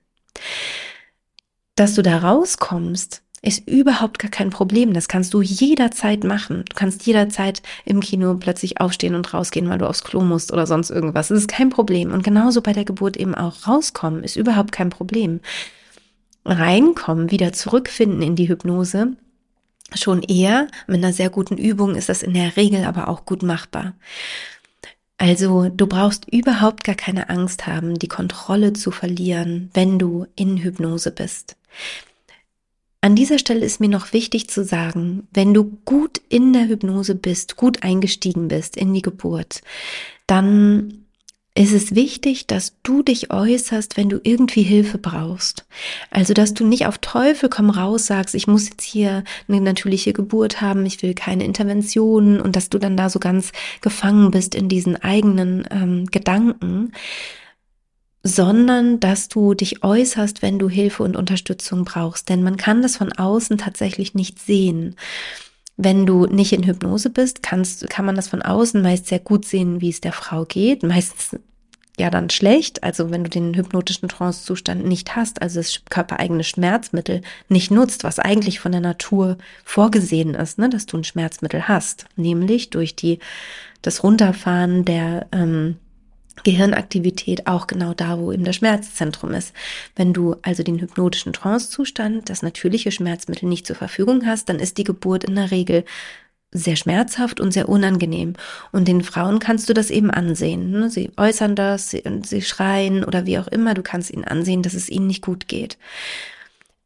dass 1.77 1.95
du 1.95 2.03
da 2.03 2.19
rauskommst, 2.19 3.23
ist 3.43 3.69
überhaupt 3.69 4.19
gar 4.19 4.31
kein 4.31 4.51
Problem. 4.51 4.93
Das 4.93 5.07
kannst 5.07 5.33
du 5.33 5.41
jederzeit 5.41 6.25
machen. 6.25 6.65
Du 6.69 6.75
kannst 6.75 7.07
jederzeit 7.07 7.63
im 7.85 8.01
Kino 8.01 8.35
plötzlich 8.35 8.81
aufstehen 8.81 9.15
und 9.15 9.33
rausgehen, 9.33 9.69
weil 9.69 9.79
du 9.79 9.89
aufs 9.89 10.03
Klo 10.03 10.23
musst 10.23 10.53
oder 10.53 10.67
sonst 10.67 10.91
irgendwas. 10.91 11.29
Das 11.29 11.39
ist 11.39 11.49
kein 11.49 11.71
Problem. 11.71 12.13
Und 12.13 12.25
genauso 12.25 12.61
bei 12.61 12.73
der 12.73 12.85
Geburt 12.85 13.17
eben 13.17 13.35
auch 13.37 13.69
rauskommen 13.69 14.25
ist 14.25 14.37
überhaupt 14.37 14.73
kein 14.73 14.91
Problem. 14.91 15.41
Reinkommen, 16.45 17.31
wieder 17.31 17.53
zurückfinden 17.53 18.23
in 18.23 18.37
die 18.37 18.49
Hypnose, 18.49 19.13
schon 19.95 20.23
eher. 20.23 20.67
Mit 20.87 21.05
einer 21.05 21.13
sehr 21.13 21.31
guten 21.31 21.57
Übung 21.57 21.95
ist 21.95 22.09
das 22.09 22.23
in 22.23 22.35
der 22.35 22.57
Regel 22.57 22.85
aber 22.85 23.07
auch 23.09 23.27
gut 23.27 23.43
machbar. 23.43 23.95
Also 25.19 25.69
du 25.69 25.87
brauchst 25.87 26.29
überhaupt 26.31 26.85
gar 26.85 26.95
keine 26.95 27.31
Angst 27.31 27.67
haben, 27.67 27.99
die 27.99 28.09
Kontrolle 28.09 28.73
zu 28.75 28.91
verlieren, 28.91 29.71
wenn 29.73 29.99
du 29.99 30.27
in 30.37 30.59
Hypnose 30.59 31.11
bist. 31.11 31.57
An 33.01 33.15
dieser 33.15 33.39
Stelle 33.39 33.65
ist 33.65 33.79
mir 33.79 33.89
noch 33.89 34.13
wichtig 34.13 34.49
zu 34.49 34.65
sagen, 34.65 35.29
wenn 35.33 35.55
du 35.55 35.79
gut 35.85 36.21
in 36.29 36.53
der 36.53 36.67
Hypnose 36.67 37.15
bist, 37.15 37.57
gut 37.57 37.83
eingestiegen 37.83 38.49
bist 38.49 38.77
in 38.77 38.93
die 38.93 39.03
Geburt, 39.03 39.63
dann 40.27 41.07
ist 41.57 41.73
es 41.73 41.95
wichtig, 41.95 42.47
dass 42.47 42.75
du 42.83 43.03
dich 43.03 43.33
äußerst, 43.33 43.97
wenn 43.97 44.09
du 44.09 44.21
irgendwie 44.23 44.63
Hilfe 44.63 44.99
brauchst. 44.99 45.65
Also, 46.11 46.35
dass 46.35 46.53
du 46.53 46.67
nicht 46.67 46.87
auf 46.87 46.99
Teufel 46.99 47.49
komm 47.49 47.71
raus 47.71 48.07
sagst, 48.07 48.35
ich 48.35 48.47
muss 48.47 48.69
jetzt 48.69 48.83
hier 48.83 49.25
eine 49.49 49.61
natürliche 49.61 50.13
Geburt 50.13 50.61
haben, 50.61 50.85
ich 50.85 51.03
will 51.03 51.15
keine 51.15 51.45
Interventionen 51.45 52.41
und 52.41 52.57
dass 52.57 52.69
du 52.69 52.79
dann 52.79 52.97
da 52.97 53.09
so 53.09 53.19
ganz 53.21 53.53
gefangen 53.81 54.31
bist 54.31 54.55
in 54.55 54.69
diesen 54.69 54.97
eigenen 54.97 55.67
ähm, 55.71 56.07
Gedanken, 56.07 56.93
sondern 58.23 59.01
dass 59.01 59.29
du 59.29 59.55
dich 59.55 59.85
äußerst, 59.85 60.43
wenn 60.43 60.59
du 60.59 60.69
Hilfe 60.69 61.03
und 61.03 61.17
Unterstützung 61.17 61.85
brauchst. 61.85 62.29
Denn 62.29 62.43
man 62.43 62.57
kann 62.57 62.83
das 62.83 62.97
von 62.97 63.13
außen 63.13 63.59
tatsächlich 63.59 64.15
nicht 64.15 64.39
sehen. 64.39 64.97
Wenn 65.77 66.07
du 66.07 66.27
nicht 66.27 66.53
in 66.53 66.65
Hypnose 66.65 67.11
bist, 67.11 67.43
kannst, 67.43 67.89
kann 67.91 68.07
man 68.07 68.17
das 68.17 68.29
von 68.29 68.43
außen 68.43 68.83
meist 68.83 69.07
sehr 69.07 69.19
gut 69.21 69.45
sehen, 69.45 69.81
wie 69.81 69.91
es 69.91 70.01
der 70.01 70.13
Frau 70.13 70.45
geht. 70.45 70.83
Meistens 70.83 71.37
ja 71.99 72.11
dann 72.11 72.31
schlecht, 72.31 72.83
also 72.83 73.11
wenn 73.11 73.25
du 73.25 73.31
den 73.31 73.55
hypnotischen 73.55 74.09
Trancezustand 74.09 74.85
nicht 74.85 75.17
hast, 75.17 75.41
also 75.41 75.61
das 75.61 75.81
körpereigene 75.89 76.45
Schmerzmittel 76.45 77.23
nicht 77.49 77.71
nutzt, 77.71 78.05
was 78.05 78.19
eigentlich 78.19 78.61
von 78.61 78.73
der 78.73 78.81
Natur 78.81 79.39
vorgesehen 79.65 80.35
ist, 80.35 80.59
ne, 80.59 80.69
dass 80.69 80.87
du 80.87 80.99
ein 80.99 81.05
Schmerzmittel 81.05 81.69
hast, 81.69 82.07
nämlich 82.17 82.71
durch 82.71 82.97
die 82.97 83.19
das 83.83 84.03
Runterfahren 84.03 84.85
der 84.85 85.27
ähm, 85.33 85.77
Gehirnaktivität 86.45 87.47
auch 87.47 87.67
genau 87.67 87.95
da, 87.95 88.19
wo 88.19 88.33
eben 88.33 88.45
das 88.45 88.57
Schmerzzentrum 88.57 89.33
ist. 89.33 89.53
Wenn 89.95 90.13
du 90.13 90.37
also 90.43 90.63
den 90.63 90.81
hypnotischen 90.81 91.33
Trancezustand, 91.33 92.29
das 92.31 92.43
natürliche 92.43 92.91
Schmerzmittel 92.91 93.49
nicht 93.49 93.67
zur 93.67 93.77
Verfügung 93.77 94.27
hast, 94.27 94.49
dann 94.49 94.59
ist 94.59 94.79
die 94.79 94.85
Geburt 94.85 95.25
in 95.25 95.35
der 95.35 95.51
Regel 95.51 95.85
sehr 96.53 96.77
schmerzhaft 96.77 97.41
und 97.41 97.53
sehr 97.53 97.69
unangenehm. 97.69 98.35
Und 98.73 98.89
den 98.89 99.03
Frauen 99.03 99.39
kannst 99.39 99.69
du 99.69 99.75
das 99.75 99.91
eben 99.91 100.11
ansehen. 100.11 100.71
Ne? 100.71 100.91
Sie 100.91 101.11
äußern 101.17 101.57
das, 101.57 101.91
sie, 101.91 102.03
sie 102.25 102.43
schreien 102.43 103.05
oder 103.05 103.27
wie 103.27 103.39
auch 103.39 103.49
immer. 103.49 103.75
Du 103.75 103.83
kannst 103.83 104.11
ihnen 104.11 104.25
ansehen, 104.25 104.63
dass 104.63 104.75
es 104.75 104.89
ihnen 104.89 105.07
nicht 105.07 105.23
gut 105.23 105.49
geht. 105.49 105.77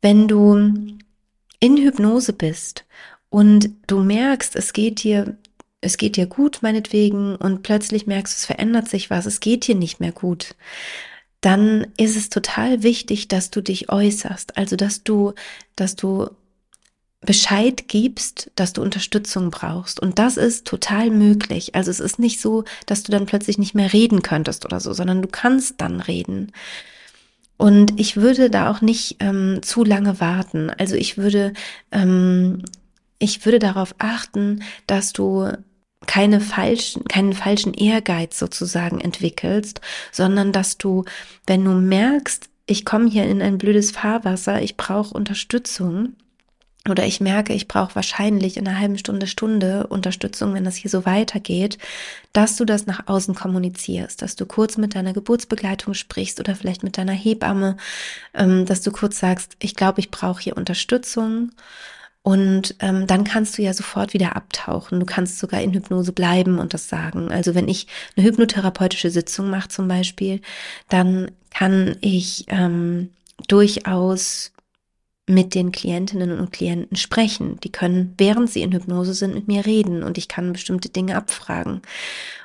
Wenn 0.03 0.29
du 0.29 0.97
in 1.61 1.77
Hypnose 1.77 2.33
bist 2.33 2.85
und 3.29 3.71
du 3.87 4.03
merkst, 4.03 4.57
es 4.57 4.73
geht 4.73 5.05
dir 5.05 5.37
es 5.81 5.97
geht 5.97 6.17
dir 6.17 6.27
gut 6.27 6.59
meinetwegen 6.63 7.37
und 7.37 7.63
plötzlich 7.63 8.07
merkst 8.07 8.35
du, 8.35 8.37
es 8.39 8.47
verändert 8.47 8.89
sich 8.89 9.11
was, 9.11 9.27
es 9.27 9.41
geht 9.41 9.67
dir 9.67 9.75
nicht 9.75 10.01
mehr 10.01 10.13
gut, 10.13 10.55
dann 11.41 11.87
ist 11.97 12.17
es 12.17 12.29
total 12.29 12.83
wichtig, 12.83 13.29
dass 13.29 13.51
du 13.51 13.63
dich 13.63 13.91
äußerst, 13.91 14.57
also 14.59 14.77
dass 14.77 15.03
du, 15.03 15.33
dass 15.77 15.97
du 15.97 16.29
Bescheid 17.23 17.89
gibst, 17.89 18.51
dass 18.55 18.73
du 18.73 18.83
Unterstützung 18.83 19.51
brauchst. 19.51 20.01
Und 20.01 20.19
das 20.19 20.39
ist 20.39 20.67
total 20.67 21.11
möglich. 21.11 21.75
Also 21.75 21.91
es 21.91 22.01
ist 22.01 22.19
nicht 22.19 22.41
so, 22.41 22.65
dass 22.87 23.03
du 23.03 23.13
dann 23.13 23.27
plötzlich 23.27 23.59
nicht 23.59 23.75
mehr 23.75 23.93
reden 23.93 24.23
könntest 24.23 24.65
oder 24.65 24.81
so, 24.81 24.95
sondern 24.95 25.21
du 25.21 25.29
kannst 25.29 25.81
dann 25.83 26.01
reden. 26.01 26.53
Und 27.59 28.01
ich 28.01 28.17
würde 28.17 28.49
da 28.49 28.71
auch 28.71 28.81
nicht 28.81 29.17
ähm, 29.21 29.61
zu 29.63 29.85
lange 29.85 30.19
warten. 30.19 30.71
Also 30.71 30.95
ich 30.95 31.19
würde, 31.19 31.53
ähm, 31.93 32.63
ich 33.19 33.45
würde 33.45 33.59
darauf 33.59 33.95
achten, 33.99 34.63
dass 34.87 35.13
du 35.13 35.53
keine 36.11 36.41
falschen, 36.41 37.05
keinen 37.05 37.35
falschen 37.35 37.73
Ehrgeiz 37.73 38.37
sozusagen 38.37 39.01
entwickelst, 39.01 39.81
sondern 40.11 40.51
dass 40.51 40.77
du, 40.77 41.05
wenn 41.47 41.65
du 41.65 41.71
merkst, 41.71 42.49
ich 42.67 42.85
komme 42.85 43.09
hier 43.09 43.27
in 43.27 43.41
ein 43.41 43.59
blödes 43.59 43.93
Fahrwasser, 43.93 44.61
ich 44.61 44.77
brauche 44.77 45.15
Unterstützung, 45.15 46.17
oder 46.89 47.07
ich 47.07 47.21
merke, 47.21 47.53
ich 47.53 47.69
brauche 47.69 47.95
wahrscheinlich 47.95 48.57
in 48.57 48.67
einer 48.67 48.81
halben 48.81 48.99
Stunde, 48.99 49.29
Stunde 49.29 49.87
Unterstützung, 49.87 50.53
wenn 50.53 50.65
das 50.65 50.75
hier 50.75 50.91
so 50.91 51.07
weitergeht, 51.07 51.79
dass 52.33 52.57
du 52.57 52.65
das 52.65 52.87
nach 52.87 53.07
außen 53.07 53.37
kommunizierst, 53.37 54.21
dass 54.21 54.35
du 54.35 54.47
kurz 54.47 54.79
mit 54.79 54.97
deiner 54.97 55.13
Geburtsbegleitung 55.13 55.95
sprichst 55.95 56.41
oder 56.41 56.57
vielleicht 56.57 56.83
mit 56.83 56.99
deiner 56.99 57.13
Hebamme, 57.13 57.77
ähm, 58.35 58.67
dass 58.67 58.83
du 58.83 58.91
kurz 58.91 59.21
sagst, 59.21 59.55
ich 59.61 59.77
glaube, 59.77 60.01
ich 60.01 60.11
brauche 60.11 60.43
hier 60.43 60.57
Unterstützung. 60.57 61.53
Und 62.23 62.77
ähm, 62.81 63.07
dann 63.07 63.25
kannst 63.25 63.57
du 63.57 63.63
ja 63.63 63.73
sofort 63.73 64.13
wieder 64.13 64.37
abtauchen. 64.37 65.01
Du 65.01 65.07
kannst 65.07 65.39
sogar 65.39 65.63
in 65.63 65.73
Hypnose 65.73 66.13
bleiben 66.13 66.59
und 66.59 66.75
das 66.75 66.89
sagen. 66.89 67.33
Also 67.33 67.55
wenn 67.55 67.67
ich 67.67 67.87
eine 68.17 68.27
hypnotherapeutische 68.27 69.11
Sitzung 69.11 69.49
mache 69.49 69.69
zum 69.69 69.89
Beispiel, 69.89 70.41
dann 70.89 71.31
kann 71.51 71.97
ich 72.01 72.45
ähm, 72.49 73.11
durchaus 73.49 74.53
mit 75.31 75.55
den 75.55 75.73
Klientinnen 75.73 76.39
und 76.39 76.53
Klienten 76.53 76.97
sprechen. 76.97 77.59
Die 77.61 77.71
können, 77.71 78.15
während 78.19 78.51
sie 78.51 78.63
in 78.63 78.73
Hypnose 78.73 79.15
sind, 79.15 79.35
mit 79.35 79.49
mir 79.49 79.65
reden 79.65 80.03
und 80.03 80.19
ich 80.19 80.29
kann 80.29 80.53
bestimmte 80.53 80.89
Dinge 80.89 81.17
abfragen. 81.17 81.83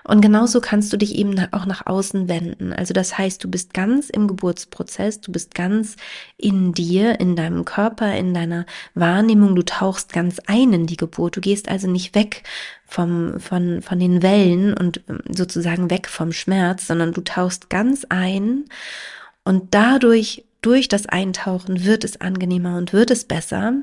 Und 0.04 0.22
genauso 0.22 0.62
kannst 0.62 0.94
du 0.94 0.98
dich 0.98 1.16
eben 1.16 1.36
auch 1.52 1.66
nach 1.66 1.88
außen 1.88 2.28
wenden. 2.30 2.74
Also 2.74 2.94
das 2.94 3.18
heißt, 3.18 3.44
du 3.44 3.50
bist 3.50 3.74
ganz 3.74 4.12
im 4.12 4.28
Geburtsprozess, 4.28 5.20
du 5.20 5.32
bist 5.32 5.56
ganz 5.56 5.96
in 6.38 6.74
dir, 6.74 7.20
in 7.20 7.36
deinem 7.36 7.66
Körper, 7.66 8.16
in 8.16 8.36
deiner 8.36 8.68
Wahrnehmung, 8.94 9.56
du 9.56 9.64
tauchst 9.64 10.14
ganz 10.14 10.40
ein 10.46 10.74
in 10.74 10.86
die 10.86 10.98
Geburt. 10.98 11.38
Du 11.38 11.42
gehst 11.42 11.70
also 11.70 11.90
nicht 11.90 12.14
weg 12.14 12.44
vom, 12.86 13.40
von, 13.40 13.82
von 13.82 14.00
den 14.00 14.22
Wellen 14.22 14.76
und 14.76 15.02
ähm, 15.10 15.22
sozusagen 15.32 15.90
weg 15.90 16.08
vom 16.08 16.32
Schmerz, 16.32 16.86
sondern 16.86 17.12
du 17.12 17.22
tauchst 17.22 17.72
ganz 17.72 18.06
ein 18.10 18.66
und 19.44 19.74
dadurch 19.74 20.44
durch 20.66 20.88
das 20.88 21.06
Eintauchen 21.06 21.86
wird 21.86 22.04
es 22.04 22.20
angenehmer 22.22 22.78
und 22.78 22.92
wird 22.92 23.12
es 23.12 23.26
besser. 23.26 23.74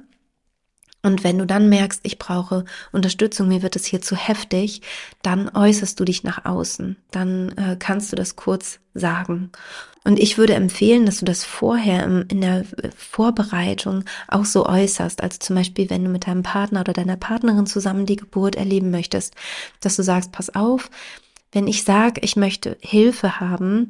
Und 1.04 1.24
wenn 1.24 1.38
du 1.38 1.46
dann 1.46 1.68
merkst, 1.68 2.00
ich 2.04 2.18
brauche 2.18 2.64
Unterstützung, 2.92 3.48
mir 3.48 3.62
wird 3.62 3.74
es 3.76 3.84
hier 3.84 4.00
zu 4.00 4.16
heftig, 4.16 4.82
dann 5.22 5.48
äußerst 5.48 5.98
du 5.98 6.04
dich 6.04 6.22
nach 6.22 6.44
außen. 6.44 6.96
Dann 7.10 7.50
äh, 7.56 7.76
kannst 7.78 8.12
du 8.12 8.16
das 8.16 8.36
kurz 8.36 8.78
sagen. 8.94 9.50
Und 10.04 10.18
ich 10.18 10.38
würde 10.38 10.54
empfehlen, 10.54 11.06
dass 11.06 11.18
du 11.18 11.24
das 11.24 11.44
vorher 11.44 12.04
im, 12.04 12.24
in 12.28 12.40
der 12.40 12.64
Vorbereitung 12.96 14.04
auch 14.28 14.44
so 14.44 14.66
äußerst. 14.66 15.22
Also 15.22 15.38
zum 15.38 15.56
Beispiel, 15.56 15.90
wenn 15.90 16.04
du 16.04 16.10
mit 16.10 16.26
deinem 16.26 16.42
Partner 16.42 16.80
oder 16.80 16.92
deiner 16.92 17.16
Partnerin 17.16 17.66
zusammen 17.66 18.06
die 18.06 18.16
Geburt 18.16 18.56
erleben 18.56 18.90
möchtest, 18.90 19.34
dass 19.80 19.96
du 19.96 20.02
sagst, 20.02 20.32
pass 20.32 20.54
auf, 20.54 20.90
wenn 21.52 21.66
ich 21.66 21.84
sage, 21.84 22.20
ich 22.24 22.34
möchte 22.34 22.76
Hilfe 22.80 23.38
haben, 23.38 23.88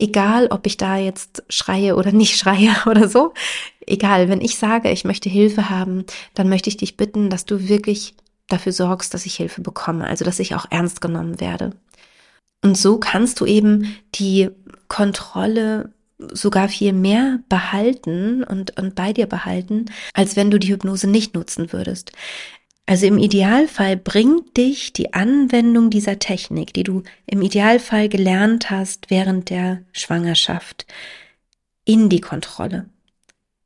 egal 0.00 0.48
ob 0.50 0.66
ich 0.66 0.76
da 0.76 0.96
jetzt 0.96 1.44
schreie 1.48 1.96
oder 1.96 2.12
nicht 2.12 2.36
schreie 2.36 2.74
oder 2.86 3.08
so, 3.08 3.32
egal, 3.86 4.28
wenn 4.28 4.40
ich 4.40 4.56
sage, 4.58 4.90
ich 4.90 5.04
möchte 5.04 5.28
Hilfe 5.28 5.70
haben, 5.70 6.04
dann 6.34 6.48
möchte 6.48 6.68
ich 6.68 6.76
dich 6.76 6.96
bitten, 6.96 7.30
dass 7.30 7.44
du 7.44 7.68
wirklich 7.68 8.14
dafür 8.48 8.72
sorgst, 8.72 9.14
dass 9.14 9.26
ich 9.26 9.36
Hilfe 9.36 9.60
bekomme, 9.60 10.06
also 10.06 10.24
dass 10.24 10.40
ich 10.40 10.54
auch 10.54 10.66
ernst 10.70 11.00
genommen 11.00 11.40
werde. 11.40 11.72
Und 12.62 12.76
so 12.76 12.98
kannst 12.98 13.40
du 13.40 13.46
eben 13.46 13.96
die 14.14 14.50
Kontrolle 14.88 15.92
sogar 16.32 16.68
viel 16.68 16.92
mehr 16.92 17.38
behalten 17.48 18.44
und, 18.44 18.78
und 18.78 18.94
bei 18.94 19.12
dir 19.12 19.26
behalten, 19.26 19.86
als 20.12 20.36
wenn 20.36 20.50
du 20.50 20.58
die 20.58 20.68
Hypnose 20.68 21.08
nicht 21.08 21.34
nutzen 21.34 21.72
würdest. 21.72 22.12
Also 22.86 23.06
im 23.06 23.18
Idealfall 23.18 23.96
bringt 23.96 24.56
dich 24.56 24.92
die 24.92 25.14
Anwendung 25.14 25.90
dieser 25.90 26.18
Technik, 26.18 26.74
die 26.74 26.82
du 26.82 27.04
im 27.26 27.40
Idealfall 27.40 28.08
gelernt 28.08 28.70
hast 28.70 29.10
während 29.10 29.50
der 29.50 29.82
Schwangerschaft, 29.92 30.86
in 31.84 32.08
die 32.08 32.20
Kontrolle. 32.20 32.88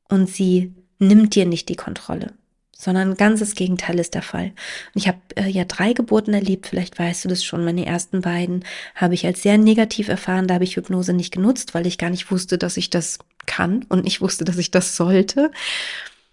Und 0.09 0.29
sie 0.29 0.73
nimmt 0.99 1.35
dir 1.35 1.45
nicht 1.45 1.69
die 1.69 1.75
Kontrolle, 1.75 2.33
sondern 2.71 3.15
ganz 3.15 3.39
das 3.39 3.55
Gegenteil 3.55 3.99
ist 3.99 4.13
der 4.13 4.21
Fall. 4.21 4.53
Und 4.93 5.01
ich 5.01 5.07
habe 5.07 5.19
äh, 5.35 5.49
ja 5.49 5.65
drei 5.65 5.93
Geburten 5.93 6.33
erlebt, 6.33 6.67
vielleicht 6.67 6.97
weißt 6.97 7.25
du 7.25 7.29
das 7.29 7.43
schon. 7.43 7.65
Meine 7.65 7.85
ersten 7.85 8.21
beiden 8.21 8.63
habe 8.93 9.15
ich 9.15 9.25
als 9.25 9.41
sehr 9.41 9.57
negativ 9.57 10.07
erfahren, 10.07 10.47
da 10.47 10.55
habe 10.55 10.63
ich 10.63 10.75
Hypnose 10.75 11.13
nicht 11.13 11.33
genutzt, 11.33 11.73
weil 11.73 11.87
ich 11.87 11.97
gar 11.97 12.09
nicht 12.09 12.29
wusste, 12.31 12.57
dass 12.57 12.77
ich 12.77 12.89
das 12.89 13.19
kann 13.45 13.83
und 13.89 14.03
nicht 14.03 14.21
wusste, 14.21 14.45
dass 14.45 14.57
ich 14.57 14.71
das 14.71 14.95
sollte. 14.95 15.51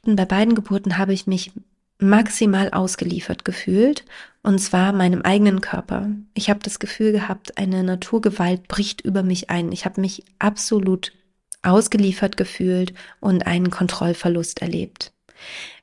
Und 0.05 0.17
bei 0.17 0.25
beiden 0.25 0.55
Geburten 0.55 0.99
habe 0.99 1.13
ich 1.13 1.27
mich 1.27 1.53
maximal 2.03 2.71
ausgeliefert 2.71 3.45
gefühlt, 3.45 4.05
und 4.43 4.59
zwar 4.59 4.93
meinem 4.93 5.23
eigenen 5.23 5.61
Körper. 5.61 6.11
Ich 6.35 6.51
habe 6.51 6.61
das 6.63 6.79
Gefühl 6.79 7.13
gehabt, 7.13 7.59
eine 7.59 7.85
Naturgewalt 7.85 8.69
bricht 8.69 9.01
über 9.01 9.23
mich 9.23 9.51
ein. 9.51 9.73
Ich 9.73 9.85
habe 9.85 10.01
mich 10.01 10.25
absolut 10.39 11.13
ausgeliefert 11.63 12.37
gefühlt 12.37 12.93
und 13.21 13.47
einen 13.47 13.71
Kontrollverlust 13.71 14.63
erlebt. 14.63 15.13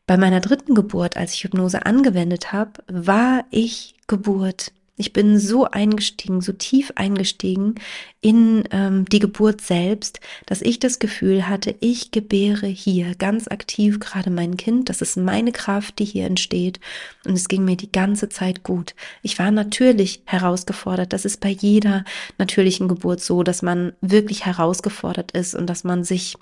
Bei 0.06 0.18
meiner 0.18 0.42
dritten 0.42 0.76
Geburt, 0.76 1.18
als 1.18 1.34
ich 1.34 1.44
Hypnose 1.44 1.86
angewendet 1.86 2.52
habe, 2.52 2.84
war 2.88 3.46
ich 3.52 3.96
Geburt. 4.08 4.74
Ich 5.00 5.14
bin 5.14 5.40
so 5.40 5.64
eingestiegen, 5.64 6.42
so 6.42 6.52
tief 6.52 6.92
eingestiegen 6.96 7.76
in 8.20 8.66
ähm, 8.72 9.06
die 9.06 9.20
Geburt 9.20 9.62
selbst, 9.62 10.20
dass 10.46 10.62
ich 10.62 10.78
das 10.78 11.00
Gefühl 11.00 11.48
hatte, 11.48 11.74
ich 11.80 12.12
gebäre 12.12 12.68
hier 12.68 13.16
ganz 13.16 13.48
aktiv 13.48 14.02
gerade 14.02 14.30
mein 14.30 14.58
Kind. 14.58 14.90
Das 14.90 15.02
ist 15.02 15.16
meine 15.16 15.54
Kraft, 15.54 16.00
die 16.00 16.06
hier 16.06 16.26
entsteht. 16.26 16.82
Und 17.26 17.36
es 17.36 17.48
ging 17.48 17.64
mir 17.64 17.78
die 17.78 17.94
ganze 17.94 18.28
Zeit 18.28 18.64
gut. 18.64 18.94
Ich 19.22 19.40
war 19.40 19.52
natürlich 19.52 20.22
herausgefordert. 20.26 21.14
Das 21.14 21.24
ist 21.24 21.40
bei 21.40 21.50
jeder 21.50 22.04
natürlichen 22.38 22.90
Geburt 22.90 23.22
so, 23.22 23.44
dass 23.44 23.62
man 23.62 23.94
wirklich 24.02 24.46
herausgefordert 24.46 25.32
ist 25.32 25.56
und 25.56 25.68
dass 25.68 25.86
man 25.86 26.04
sich 26.04 26.36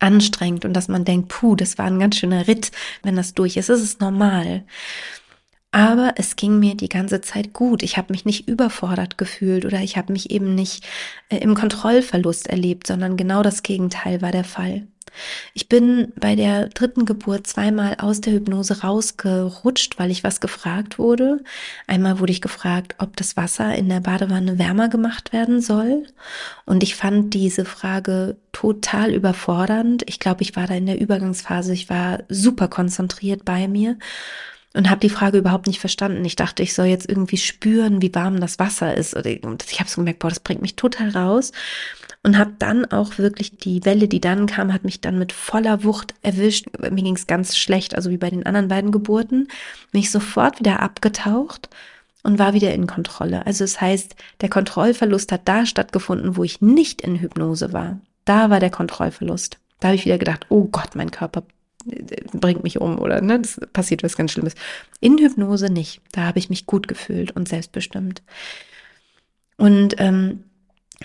anstrengt 0.00 0.66
und 0.66 0.74
dass 0.74 0.88
man 0.88 1.06
denkt, 1.06 1.28
puh, 1.28 1.56
das 1.56 1.78
war 1.78 1.86
ein 1.86 1.98
ganz 1.98 2.16
schöner 2.16 2.46
Ritt, 2.46 2.72
wenn 3.02 3.16
das 3.16 3.32
durch 3.32 3.56
ist. 3.56 3.70
Es 3.70 3.82
ist 3.82 4.02
normal. 4.02 4.64
Aber 5.74 6.12
es 6.18 6.36
ging 6.36 6.60
mir 6.60 6.76
die 6.76 6.88
ganze 6.88 7.20
Zeit 7.20 7.52
gut. 7.52 7.82
Ich 7.82 7.96
habe 7.96 8.12
mich 8.12 8.24
nicht 8.24 8.46
überfordert 8.46 9.18
gefühlt 9.18 9.64
oder 9.64 9.80
ich 9.80 9.96
habe 9.96 10.12
mich 10.12 10.30
eben 10.30 10.54
nicht 10.54 10.86
äh, 11.30 11.38
im 11.38 11.56
Kontrollverlust 11.56 12.46
erlebt, 12.46 12.86
sondern 12.86 13.16
genau 13.16 13.42
das 13.42 13.64
Gegenteil 13.64 14.22
war 14.22 14.30
der 14.30 14.44
Fall. 14.44 14.86
Ich 15.52 15.68
bin 15.68 16.12
bei 16.14 16.36
der 16.36 16.68
dritten 16.68 17.06
Geburt 17.06 17.48
zweimal 17.48 17.96
aus 17.98 18.20
der 18.20 18.34
Hypnose 18.34 18.82
rausgerutscht, 18.82 19.98
weil 19.98 20.12
ich 20.12 20.22
was 20.22 20.40
gefragt 20.40 21.00
wurde. 21.00 21.42
Einmal 21.88 22.20
wurde 22.20 22.30
ich 22.30 22.40
gefragt, 22.40 22.94
ob 22.98 23.16
das 23.16 23.36
Wasser 23.36 23.74
in 23.74 23.88
der 23.88 24.00
Badewanne 24.00 24.60
wärmer 24.60 24.88
gemacht 24.88 25.32
werden 25.32 25.60
soll. 25.60 26.06
Und 26.66 26.84
ich 26.84 26.94
fand 26.94 27.34
diese 27.34 27.64
Frage 27.64 28.36
total 28.52 29.12
überfordernd. 29.12 30.04
Ich 30.06 30.20
glaube, 30.20 30.42
ich 30.42 30.54
war 30.54 30.68
da 30.68 30.74
in 30.74 30.86
der 30.86 31.00
Übergangsphase. 31.00 31.72
Ich 31.72 31.90
war 31.90 32.20
super 32.28 32.68
konzentriert 32.68 33.44
bei 33.44 33.66
mir 33.66 33.98
und 34.74 34.90
habe 34.90 35.00
die 35.00 35.10
Frage 35.10 35.38
überhaupt 35.38 35.66
nicht 35.66 35.80
verstanden. 35.80 36.24
Ich 36.24 36.36
dachte, 36.36 36.62
ich 36.62 36.74
soll 36.74 36.86
jetzt 36.86 37.08
irgendwie 37.08 37.36
spüren, 37.36 38.02
wie 38.02 38.14
warm 38.14 38.40
das 38.40 38.58
Wasser 38.58 38.94
ist. 38.94 39.14
Und 39.14 39.64
ich 39.70 39.78
habe 39.78 39.88
so 39.88 40.00
gemerkt, 40.00 40.18
boah, 40.18 40.28
das 40.28 40.40
bringt 40.40 40.62
mich 40.62 40.74
total 40.76 41.10
raus. 41.10 41.52
Und 42.24 42.38
habe 42.38 42.54
dann 42.58 42.84
auch 42.86 43.18
wirklich 43.18 43.56
die 43.56 43.84
Welle, 43.84 44.08
die 44.08 44.20
dann 44.20 44.46
kam, 44.46 44.72
hat 44.72 44.84
mich 44.84 45.00
dann 45.00 45.18
mit 45.18 45.32
voller 45.32 45.84
Wucht 45.84 46.14
erwischt. 46.22 46.66
Mir 46.80 47.02
ging 47.02 47.14
es 47.14 47.26
ganz 47.26 47.56
schlecht, 47.56 47.94
also 47.94 48.10
wie 48.10 48.16
bei 48.16 48.30
den 48.30 48.46
anderen 48.46 48.68
beiden 48.68 48.90
Geburten. 48.90 49.48
Mich 49.92 50.10
sofort 50.10 50.58
wieder 50.58 50.80
abgetaucht 50.80 51.68
und 52.24 52.38
war 52.38 52.52
wieder 52.54 52.74
in 52.74 52.86
Kontrolle. 52.88 53.46
Also 53.46 53.62
es 53.62 53.74
das 53.74 53.80
heißt, 53.80 54.16
der 54.40 54.48
Kontrollverlust 54.48 55.30
hat 55.30 55.42
da 55.46 55.66
stattgefunden, 55.66 56.36
wo 56.36 56.42
ich 56.42 56.60
nicht 56.60 57.02
in 57.02 57.20
Hypnose 57.20 57.72
war. 57.72 58.00
Da 58.24 58.50
war 58.50 58.58
der 58.58 58.70
Kontrollverlust. 58.70 59.58
Da 59.78 59.88
habe 59.88 59.96
ich 59.96 60.06
wieder 60.06 60.18
gedacht, 60.18 60.46
oh 60.48 60.64
Gott, 60.64 60.96
mein 60.96 61.10
Körper 61.10 61.44
bringt 62.32 62.62
mich 62.62 62.80
um 62.80 62.98
oder 62.98 63.20
ne, 63.20 63.40
das 63.40 63.60
passiert 63.72 64.02
was 64.02 64.16
ganz 64.16 64.32
Schlimmes. 64.32 64.54
In 65.00 65.18
Hypnose 65.18 65.70
nicht. 65.70 66.00
Da 66.12 66.22
habe 66.22 66.38
ich 66.38 66.50
mich 66.50 66.66
gut 66.66 66.88
gefühlt 66.88 67.32
und 67.32 67.48
selbstbestimmt. 67.48 68.22
Und 69.56 69.94
ähm, 69.98 70.44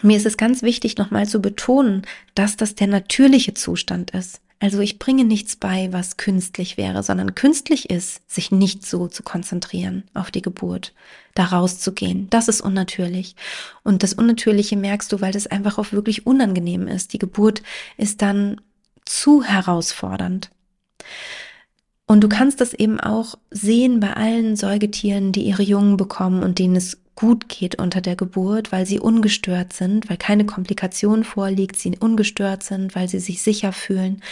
mir 0.01 0.17
ist 0.17 0.25
es 0.25 0.37
ganz 0.37 0.63
wichtig, 0.63 0.97
nochmal 0.97 1.27
zu 1.27 1.41
betonen, 1.41 2.03
dass 2.35 2.57
das 2.57 2.75
der 2.75 2.87
natürliche 2.87 3.53
Zustand 3.53 4.11
ist. 4.11 4.41
Also 4.61 4.81
ich 4.81 4.99
bringe 4.99 5.23
nichts 5.23 5.55
bei, 5.55 5.87
was 5.91 6.17
künstlich 6.17 6.75
wäre, 6.75 7.01
sondern 7.01 7.33
künstlich 7.33 7.89
ist, 7.89 8.29
sich 8.29 8.51
nicht 8.51 8.85
so 8.85 9.07
zu 9.07 9.23
konzentrieren 9.23 10.03
auf 10.13 10.31
die 10.31 10.41
Geburt, 10.41 10.93
da 11.33 11.45
rauszugehen. 11.45 12.29
Das 12.29 12.49
ist 12.49 12.59
unnatürlich. 12.59 13.37
Und 13.83 14.03
das 14.03 14.13
Unnatürliche 14.13 14.75
merkst 14.75 15.11
du, 15.13 15.21
weil 15.21 15.31
das 15.31 15.47
einfach 15.47 15.77
auch 15.77 15.93
wirklich 15.93 16.27
unangenehm 16.27 16.89
ist. 16.89 17.13
Die 17.13 17.19
Geburt 17.19 17.63
ist 17.97 18.21
dann 18.21 18.59
zu 19.05 19.43
herausfordernd. 19.43 20.51
Und 22.05 22.21
du 22.21 22.29
kannst 22.29 22.59
das 22.59 22.73
eben 22.73 22.99
auch 22.99 23.35
sehen 23.51 23.99
bei 23.99 24.13
allen 24.13 24.55
Säugetieren, 24.55 25.31
die 25.31 25.43
ihre 25.43 25.61
Jungen 25.61 25.95
bekommen 25.95 26.41
und 26.41 26.57
denen 26.57 26.75
es 26.75 26.97
gut 27.13 27.49
geht 27.49 27.75
unter 27.75 28.01
der 28.01 28.15
Geburt, 28.15 28.71
weil 28.71 28.85
sie 28.85 28.99
ungestört 28.99 29.73
sind, 29.73 30.09
weil 30.09 30.17
keine 30.17 30.45
Komplikation 30.45 31.23
vorliegt, 31.23 31.75
sie 31.75 31.97
ungestört 31.99 32.63
sind, 32.63 32.95
weil 32.95 33.09
sie 33.09 33.19
sich 33.19 33.41
sicher 33.41 33.73
fühlen. 33.73 34.23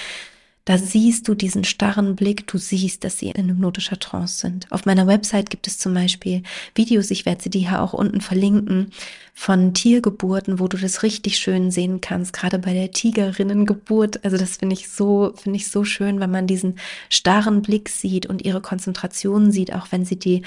Da 0.67 0.77
siehst 0.77 1.29
du 1.29 1.33
diesen 1.33 1.63
starren 1.63 2.17
Blick, 2.17 2.45
du 2.45 2.57
siehst, 2.57 3.05
dass 3.05 3.17
sie 3.17 3.29
in 3.29 3.47
hypnotischer 3.47 3.99
Trance 3.99 4.39
sind. 4.39 4.69
Auf 4.69 4.85
meiner 4.85 5.07
Website 5.07 5.49
gibt 5.49 5.65
es 5.65 5.77
zum 5.77 5.93
Beispiel 5.93 6.43
Videos, 6.75 7.09
ich 7.09 7.25
werde 7.25 7.41
sie 7.41 7.49
dir 7.49 7.69
hier 7.69 7.81
auch 7.81 7.93
unten 7.93 8.19
verlinken, 8.19 8.91
von 9.33 9.73
Tiergeburten, 9.73 10.59
wo 10.59 10.67
du 10.67 10.75
das 10.75 11.03
richtig 11.03 11.37
schön 11.39 11.71
sehen 11.71 12.01
kannst, 12.01 12.33
gerade 12.33 12.59
bei 12.59 12.73
der 12.73 12.91
Tigerinnengeburt. 12.91 14.25
Also 14.25 14.35
das 14.35 14.57
finde 14.57 14.73
ich 14.73 14.89
so, 14.89 15.31
finde 15.37 15.55
ich 15.55 15.69
so 15.71 15.85
schön, 15.85 16.19
wenn 16.19 16.31
man 16.31 16.47
diesen 16.47 16.75
starren 17.07 17.61
Blick 17.61 17.87
sieht 17.87 18.25
und 18.25 18.43
ihre 18.43 18.59
Konzentration 18.59 19.53
sieht, 19.53 19.73
auch 19.73 19.87
wenn 19.91 20.03
sie 20.03 20.19
die, 20.19 20.41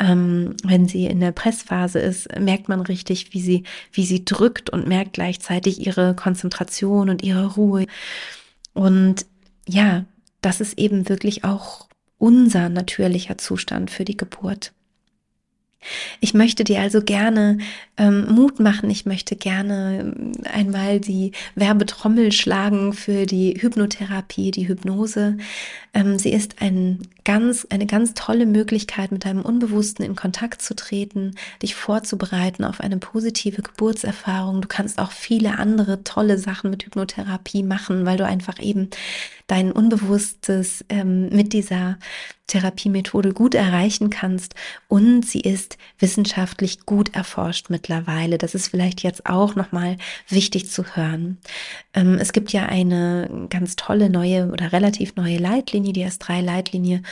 ähm, 0.00 0.56
wenn 0.64 0.88
sie 0.88 1.06
in 1.06 1.20
der 1.20 1.30
Pressphase 1.30 2.00
ist, 2.00 2.28
merkt 2.40 2.68
man 2.68 2.80
richtig, 2.80 3.34
wie 3.34 3.40
sie, 3.40 3.62
wie 3.92 4.04
sie 4.04 4.24
drückt 4.24 4.68
und 4.68 4.88
merkt 4.88 5.12
gleichzeitig 5.12 5.86
ihre 5.86 6.16
Konzentration 6.16 7.08
und 7.08 7.22
ihre 7.22 7.54
Ruhe. 7.54 7.86
Und 8.72 9.26
ja, 9.70 10.04
das 10.42 10.60
ist 10.60 10.78
eben 10.78 11.08
wirklich 11.08 11.44
auch 11.44 11.88
unser 12.18 12.68
natürlicher 12.68 13.38
Zustand 13.38 13.90
für 13.90 14.04
die 14.04 14.16
Geburt. 14.16 14.72
Ich 16.20 16.34
möchte 16.34 16.62
dir 16.62 16.80
also 16.80 17.00
gerne 17.00 17.56
ähm, 17.96 18.26
Mut 18.34 18.60
machen. 18.60 18.90
Ich 18.90 19.06
möchte 19.06 19.34
gerne 19.34 20.14
ähm, 20.14 20.32
einmal 20.44 21.00
die 21.00 21.32
Werbetrommel 21.54 22.32
schlagen 22.32 22.92
für 22.92 23.24
die 23.24 23.54
Hypnotherapie, 23.58 24.50
die 24.50 24.68
Hypnose. 24.68 25.38
Ähm, 25.94 26.18
sie 26.18 26.32
ist 26.32 26.60
ein 26.60 26.98
ganz, 27.24 27.66
eine 27.70 27.86
ganz 27.86 28.12
tolle 28.12 28.44
Möglichkeit, 28.44 29.10
mit 29.10 29.24
deinem 29.24 29.40
Unbewussten 29.40 30.04
in 30.04 30.16
Kontakt 30.16 30.60
zu 30.60 30.76
treten, 30.76 31.34
dich 31.62 31.74
vorzubereiten 31.74 32.64
auf 32.64 32.80
eine 32.80 32.98
positive 32.98 33.62
Geburtserfahrung. 33.62 34.60
Du 34.60 34.68
kannst 34.68 34.98
auch 34.98 35.12
viele 35.12 35.58
andere 35.58 36.04
tolle 36.04 36.36
Sachen 36.36 36.68
mit 36.70 36.84
Hypnotherapie 36.84 37.62
machen, 37.62 38.04
weil 38.04 38.18
du 38.18 38.26
einfach 38.26 38.60
eben 38.60 38.90
dein 39.50 39.72
Unbewusstes 39.72 40.84
ähm, 40.88 41.28
mit 41.30 41.52
dieser 41.52 41.98
Therapiemethode 42.46 43.32
gut 43.32 43.54
erreichen 43.54 44.10
kannst 44.10 44.54
und 44.88 45.24
sie 45.24 45.40
ist 45.40 45.76
wissenschaftlich 45.98 46.86
gut 46.86 47.14
erforscht 47.14 47.68
mittlerweile. 47.68 48.38
Das 48.38 48.54
ist 48.54 48.68
vielleicht 48.68 49.02
jetzt 49.02 49.26
auch 49.26 49.56
nochmal 49.56 49.96
wichtig 50.28 50.70
zu 50.70 50.84
hören. 50.96 51.38
Ähm, 51.94 52.18
es 52.20 52.32
gibt 52.32 52.52
ja 52.52 52.66
eine 52.66 53.46
ganz 53.50 53.76
tolle 53.76 54.08
neue 54.08 54.50
oder 54.50 54.72
relativ 54.72 55.16
neue 55.16 55.38
Leitlinie, 55.38 55.92
die 55.92 56.06
S3-Leitlinie 56.06 57.02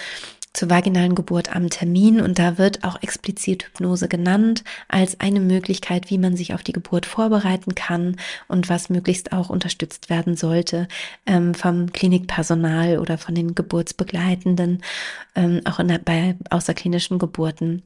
zur 0.58 0.70
vaginalen 0.70 1.14
Geburt 1.14 1.54
am 1.54 1.70
Termin 1.70 2.20
und 2.20 2.40
da 2.40 2.58
wird 2.58 2.82
auch 2.82 3.00
explizit 3.00 3.66
Hypnose 3.66 4.08
genannt 4.08 4.64
als 4.88 5.20
eine 5.20 5.38
Möglichkeit, 5.38 6.10
wie 6.10 6.18
man 6.18 6.36
sich 6.36 6.52
auf 6.52 6.64
die 6.64 6.72
Geburt 6.72 7.06
vorbereiten 7.06 7.76
kann 7.76 8.16
und 8.48 8.68
was 8.68 8.90
möglichst 8.90 9.30
auch 9.30 9.50
unterstützt 9.50 10.10
werden 10.10 10.36
sollte 10.36 10.88
ähm, 11.26 11.54
vom 11.54 11.92
Klinikpersonal 11.92 12.98
oder 12.98 13.18
von 13.18 13.36
den 13.36 13.54
Geburtsbegleitenden, 13.54 14.82
ähm, 15.36 15.60
auch 15.64 15.78
in 15.78 15.86
der, 15.86 15.98
bei 15.98 16.34
außerklinischen 16.50 17.20
Geburten. 17.20 17.84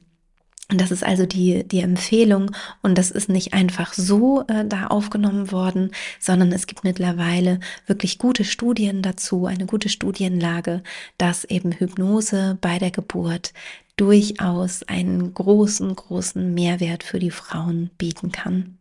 Und 0.71 0.79
das 0.79 0.91
ist 0.91 1.03
also 1.03 1.25
die, 1.25 1.67
die 1.67 1.81
Empfehlung 1.81 2.51
und 2.81 2.97
das 2.97 3.11
ist 3.11 3.27
nicht 3.27 3.53
einfach 3.53 3.93
so 3.93 4.45
äh, 4.47 4.65
da 4.65 4.87
aufgenommen 4.87 5.51
worden, 5.51 5.91
sondern 6.19 6.51
es 6.53 6.67
gibt 6.67 6.85
mittlerweile 6.85 7.59
wirklich 7.85 8.17
gute 8.17 8.45
Studien 8.45 9.01
dazu, 9.01 9.45
eine 9.45 9.65
gute 9.65 9.89
Studienlage, 9.89 10.81
dass 11.17 11.43
eben 11.43 11.73
Hypnose 11.73 12.57
bei 12.61 12.79
der 12.79 12.91
Geburt 12.91 13.53
durchaus 13.97 14.83
einen 14.83 15.33
großen, 15.33 15.95
großen 15.95 16.53
Mehrwert 16.53 17.03
für 17.03 17.19
die 17.19 17.31
Frauen 17.31 17.91
bieten 17.97 18.31
kann. 18.31 18.77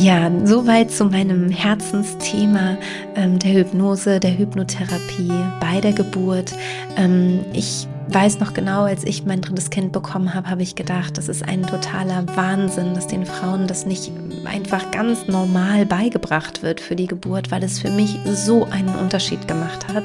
Ja, 0.00 0.30
soweit 0.44 0.92
zu 0.92 1.06
meinem 1.06 1.50
Herzensthema 1.50 2.76
ähm, 3.16 3.40
der 3.40 3.52
Hypnose, 3.52 4.20
der 4.20 4.38
Hypnotherapie 4.38 5.32
bei 5.60 5.80
der 5.80 5.92
Geburt. 5.92 6.52
Ähm, 6.96 7.40
ich 7.52 7.88
weiß 8.06 8.38
noch 8.38 8.54
genau, 8.54 8.84
als 8.84 9.02
ich 9.02 9.24
mein 9.26 9.40
drittes 9.40 9.70
Kind 9.70 9.90
bekommen 9.90 10.34
habe, 10.34 10.48
habe 10.50 10.62
ich 10.62 10.76
gedacht, 10.76 11.18
das 11.18 11.28
ist 11.28 11.42
ein 11.42 11.64
totaler 11.66 12.24
Wahnsinn, 12.36 12.94
dass 12.94 13.08
den 13.08 13.26
Frauen 13.26 13.66
das 13.66 13.86
nicht 13.86 14.12
einfach 14.44 14.88
ganz 14.92 15.26
normal 15.26 15.84
beigebracht 15.84 16.62
wird 16.62 16.80
für 16.80 16.94
die 16.94 17.08
Geburt, 17.08 17.50
weil 17.50 17.64
es 17.64 17.80
für 17.80 17.90
mich 17.90 18.20
so 18.24 18.66
einen 18.66 18.94
Unterschied 18.94 19.48
gemacht 19.48 19.88
hat. 19.92 20.04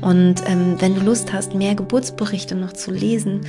Und 0.00 0.42
ähm, 0.46 0.76
wenn 0.78 0.94
du 0.94 1.00
Lust 1.02 1.32
hast, 1.32 1.54
mehr 1.54 1.74
Geburtsberichte 1.74 2.54
noch 2.54 2.72
zu 2.72 2.90
lesen, 2.90 3.42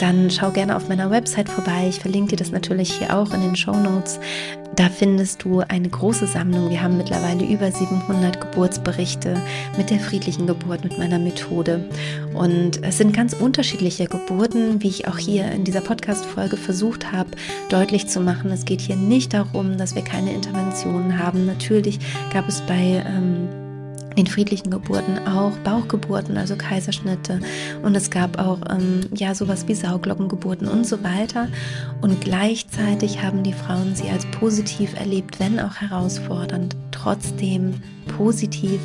dann 0.00 0.30
schau 0.30 0.50
gerne 0.50 0.76
auf 0.76 0.88
meiner 0.88 1.10
Website 1.10 1.48
vorbei. 1.48 1.86
Ich 1.88 2.00
verlinke 2.00 2.30
dir 2.30 2.36
das 2.36 2.50
natürlich 2.50 2.92
hier 2.92 3.16
auch 3.16 3.32
in 3.32 3.40
den 3.40 3.56
Show 3.56 3.76
Notes. 3.76 4.20
Da 4.76 4.90
findest 4.90 5.42
du 5.42 5.60
eine 5.60 5.88
große 5.88 6.26
Sammlung. 6.26 6.68
Wir 6.68 6.82
haben 6.82 6.98
mittlerweile 6.98 7.44
über 7.46 7.72
700 7.72 8.40
Geburtsberichte 8.40 9.40
mit 9.78 9.90
der 9.90 10.00
friedlichen 10.00 10.46
Geburt, 10.46 10.84
mit 10.84 10.98
meiner 10.98 11.18
Methode. 11.18 11.88
Und 12.34 12.82
es 12.82 12.98
sind 12.98 13.16
ganz 13.16 13.32
unterschiedliche 13.32 14.04
Geburten, 14.04 14.82
wie 14.82 14.88
ich 14.88 15.08
auch 15.08 15.18
hier 15.18 15.50
in 15.50 15.64
dieser 15.64 15.80
Podcast-Folge 15.80 16.58
versucht 16.58 17.10
habe, 17.10 17.30
deutlich 17.70 18.06
zu 18.08 18.20
machen. 18.20 18.50
Es 18.50 18.66
geht 18.66 18.82
hier 18.82 18.96
nicht 18.96 19.32
darum, 19.32 19.78
dass 19.78 19.94
wir 19.94 20.02
keine 20.02 20.34
Interventionen 20.34 21.18
haben. 21.18 21.46
Natürlich 21.46 21.98
gab 22.32 22.46
es 22.46 22.60
bei 22.60 23.02
ähm, 23.06 23.65
in 24.16 24.26
friedlichen 24.26 24.70
Geburten 24.70 25.18
auch 25.28 25.52
Bauchgeburten, 25.58 26.36
also 26.36 26.56
Kaiserschnitte. 26.56 27.40
Und 27.82 27.94
es 27.94 28.10
gab 28.10 28.38
auch 28.38 28.58
ähm, 28.70 29.00
ja 29.14 29.34
sowas 29.34 29.68
wie 29.68 29.74
Sauglockengeburten 29.74 30.66
und 30.66 30.86
so 30.86 31.04
weiter. 31.04 31.48
Und 32.00 32.20
gleichzeitig 32.22 33.22
haben 33.22 33.42
die 33.42 33.52
Frauen 33.52 33.94
sie 33.94 34.08
als 34.08 34.26
positiv 34.26 34.98
erlebt, 34.98 35.38
wenn 35.38 35.60
auch 35.60 35.76
herausfordernd, 35.76 36.74
trotzdem 36.96 37.74
positiv, 38.16 38.80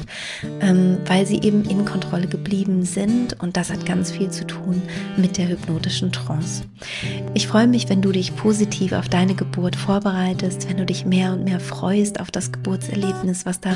ähm, 0.61 0.97
weil 1.05 1.25
sie 1.25 1.41
eben 1.41 1.63
in 1.65 1.85
Kontrolle 1.85 2.27
geblieben 2.27 2.83
sind 2.83 3.39
und 3.41 3.55
das 3.55 3.71
hat 3.71 3.85
ganz 3.85 4.11
viel 4.11 4.29
zu 4.29 4.45
tun 4.45 4.81
mit 5.17 5.37
der 5.37 5.47
hypnotischen 5.47 6.11
Trance. 6.11 6.63
Ich 7.33 7.47
freue 7.47 7.67
mich, 7.67 7.89
wenn 7.89 8.01
du 8.01 8.11
dich 8.11 8.35
positiv 8.35 8.93
auf 8.93 9.09
deine 9.09 9.35
Geburt 9.35 9.75
vorbereitest, 9.75 10.69
wenn 10.69 10.77
du 10.77 10.85
dich 10.85 11.05
mehr 11.05 11.33
und 11.33 11.43
mehr 11.43 11.59
freust 11.59 12.19
auf 12.19 12.31
das 12.31 12.51
Geburtserlebnis, 12.51 13.45
was 13.45 13.59
da 13.59 13.75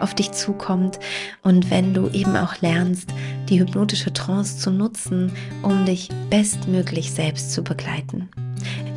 auf 0.00 0.14
dich 0.14 0.32
zukommt 0.32 0.98
und 1.42 1.70
wenn 1.70 1.94
du 1.94 2.08
eben 2.08 2.36
auch 2.36 2.60
lernst, 2.60 3.10
die 3.48 3.60
hypnotische 3.60 4.12
Trance 4.12 4.58
zu 4.58 4.70
nutzen, 4.70 5.32
um 5.62 5.84
dich 5.84 6.08
bestmöglich 6.30 7.12
selbst 7.12 7.52
zu 7.52 7.62
begleiten. 7.62 8.28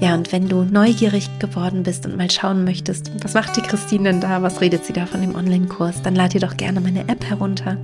Ja, 0.02 0.16
und 0.16 0.32
wenn 0.32 0.48
du 0.48 0.64
neugierig 0.64 1.30
geworden 1.40 1.84
bist 1.84 2.06
und 2.06 2.16
mal 2.16 2.32
schauen 2.32 2.64
möchtest, 2.64 3.12
was 3.22 3.34
macht 3.34 3.58
die 3.58 3.62
Christine 3.62 4.06
denn 4.06 4.22
da, 4.22 4.42
was 4.42 4.62
redet 4.62 4.86
sie 4.86 4.94
da 4.94 5.06
von 5.06 5.20
dem 5.20 5.36
Online-Kurs, 5.36 6.02
dann 6.04 6.16
lad 6.16 6.34
dir 6.34 6.40
doch 6.40 6.56
gerne 6.56 6.80
meine 6.80 7.02
App 7.10 7.26
herunter. 7.26 7.76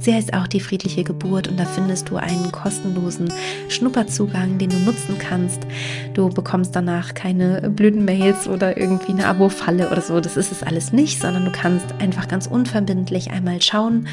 Sie 0.00 0.14
heißt 0.14 0.32
auch 0.32 0.46
die 0.46 0.60
friedliche 0.60 1.02
Geburt 1.02 1.48
und 1.48 1.58
da 1.58 1.64
findest 1.64 2.08
du 2.08 2.16
einen 2.16 2.52
kostenlosen 2.52 3.32
Schnupperzugang, 3.68 4.58
den 4.58 4.70
du 4.70 4.78
nutzen 4.78 5.18
kannst. 5.18 5.66
Du 6.14 6.28
bekommst 6.28 6.76
danach 6.76 7.14
keine 7.14 7.68
blöden 7.68 8.04
Mails 8.04 8.46
oder 8.46 8.76
irgendwie 8.76 9.12
eine 9.12 9.26
Abo-Falle 9.26 9.90
oder 9.90 10.02
so. 10.02 10.20
Das 10.20 10.36
ist 10.36 10.52
es 10.52 10.62
alles 10.62 10.92
nicht, 10.92 11.20
sondern 11.20 11.46
du 11.46 11.50
kannst 11.50 11.86
einfach 11.98 12.28
ganz 12.28 12.46
unverbindlich 12.46 13.32
einmal 13.32 13.60
schauen 13.60 14.06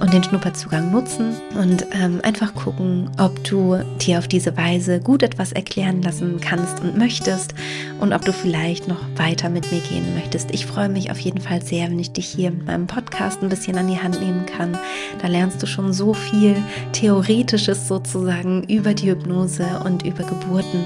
und 0.00 0.12
den 0.12 0.24
Schnupperzugang 0.24 0.90
nutzen 0.90 1.34
und 1.54 1.86
ähm, 1.92 2.20
einfach 2.22 2.54
gucken, 2.54 3.10
ob 3.18 3.42
du 3.44 3.78
dir 4.00 4.18
auf 4.18 4.28
diese 4.28 4.56
Weise 4.56 5.00
gut 5.00 5.22
etwas 5.22 5.52
erklären 5.52 6.02
lassen 6.02 6.40
kannst 6.40 6.80
und 6.80 6.96
möchtest 6.96 7.54
und 8.00 8.12
ob 8.12 8.24
du 8.24 8.32
vielleicht 8.32 8.88
noch 8.88 9.00
weiter 9.16 9.50
mit 9.50 9.70
mir 9.70 9.80
gehen 9.80 10.14
möchtest. 10.14 10.52
Ich 10.52 10.66
freue 10.66 10.88
mich 10.88 11.10
auf 11.10 11.20
jeden 11.20 11.40
Fall 11.40 11.62
sehr, 11.62 11.90
wenn 11.90 11.98
ich 11.98 12.12
dich 12.12 12.26
hier 12.26 12.48
in 12.48 12.64
meinem 12.64 12.86
Podcast 12.86 13.42
ein 13.42 13.50
bisschen 13.50 13.76
an 13.76 13.88
die 13.88 14.00
Hand 14.00 14.20
nehmen 14.20 14.46
kann. 14.46 14.76
Da 15.20 15.28
lernst 15.28 15.62
du 15.62 15.66
schon 15.66 15.92
so 15.92 16.14
viel 16.14 16.56
Theoretisches 16.92 17.86
sozusagen 17.86 18.64
über 18.64 18.94
die 18.94 19.10
Hypnose 19.10 19.66
und 19.84 20.04
über 20.04 20.24
Geburten. 20.24 20.84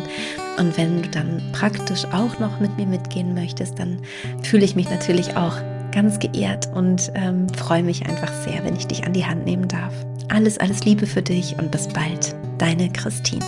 Und 0.59 0.77
wenn 0.77 1.03
du 1.03 1.09
dann 1.09 1.43
praktisch 1.53 2.05
auch 2.07 2.39
noch 2.39 2.61
mit 2.61 2.77
mir 2.77 2.87
mitgehen 2.87 3.35
möchtest, 3.35 3.79
dann 3.79 3.99
fühle 4.43 4.65
ich 4.65 4.77
mich 4.77 4.89
natürlich 4.89 5.37
auch 5.37 5.57
ganz 5.95 6.19
geehrt 6.19 6.69
und 6.75 7.13
ähm, 7.15 7.49
freue 7.49 7.83
mich 7.83 8.07
einfach 8.07 8.33
sehr, 8.43 8.65
wenn 8.65 8.77
ich 8.77 8.87
dich 8.87 9.05
an 9.05 9.13
die 9.13 9.25
Hand 9.25 9.45
nehmen 9.45 9.69
darf. 9.69 9.95
Alles, 10.29 10.59
alles 10.59 10.85
Liebe 10.85 11.07
für 11.07 11.23
dich 11.23 11.57
und 11.59 11.71
bis 11.71 11.89
bald. 11.89 12.35
Deine 12.59 12.91
Christine. 12.91 13.45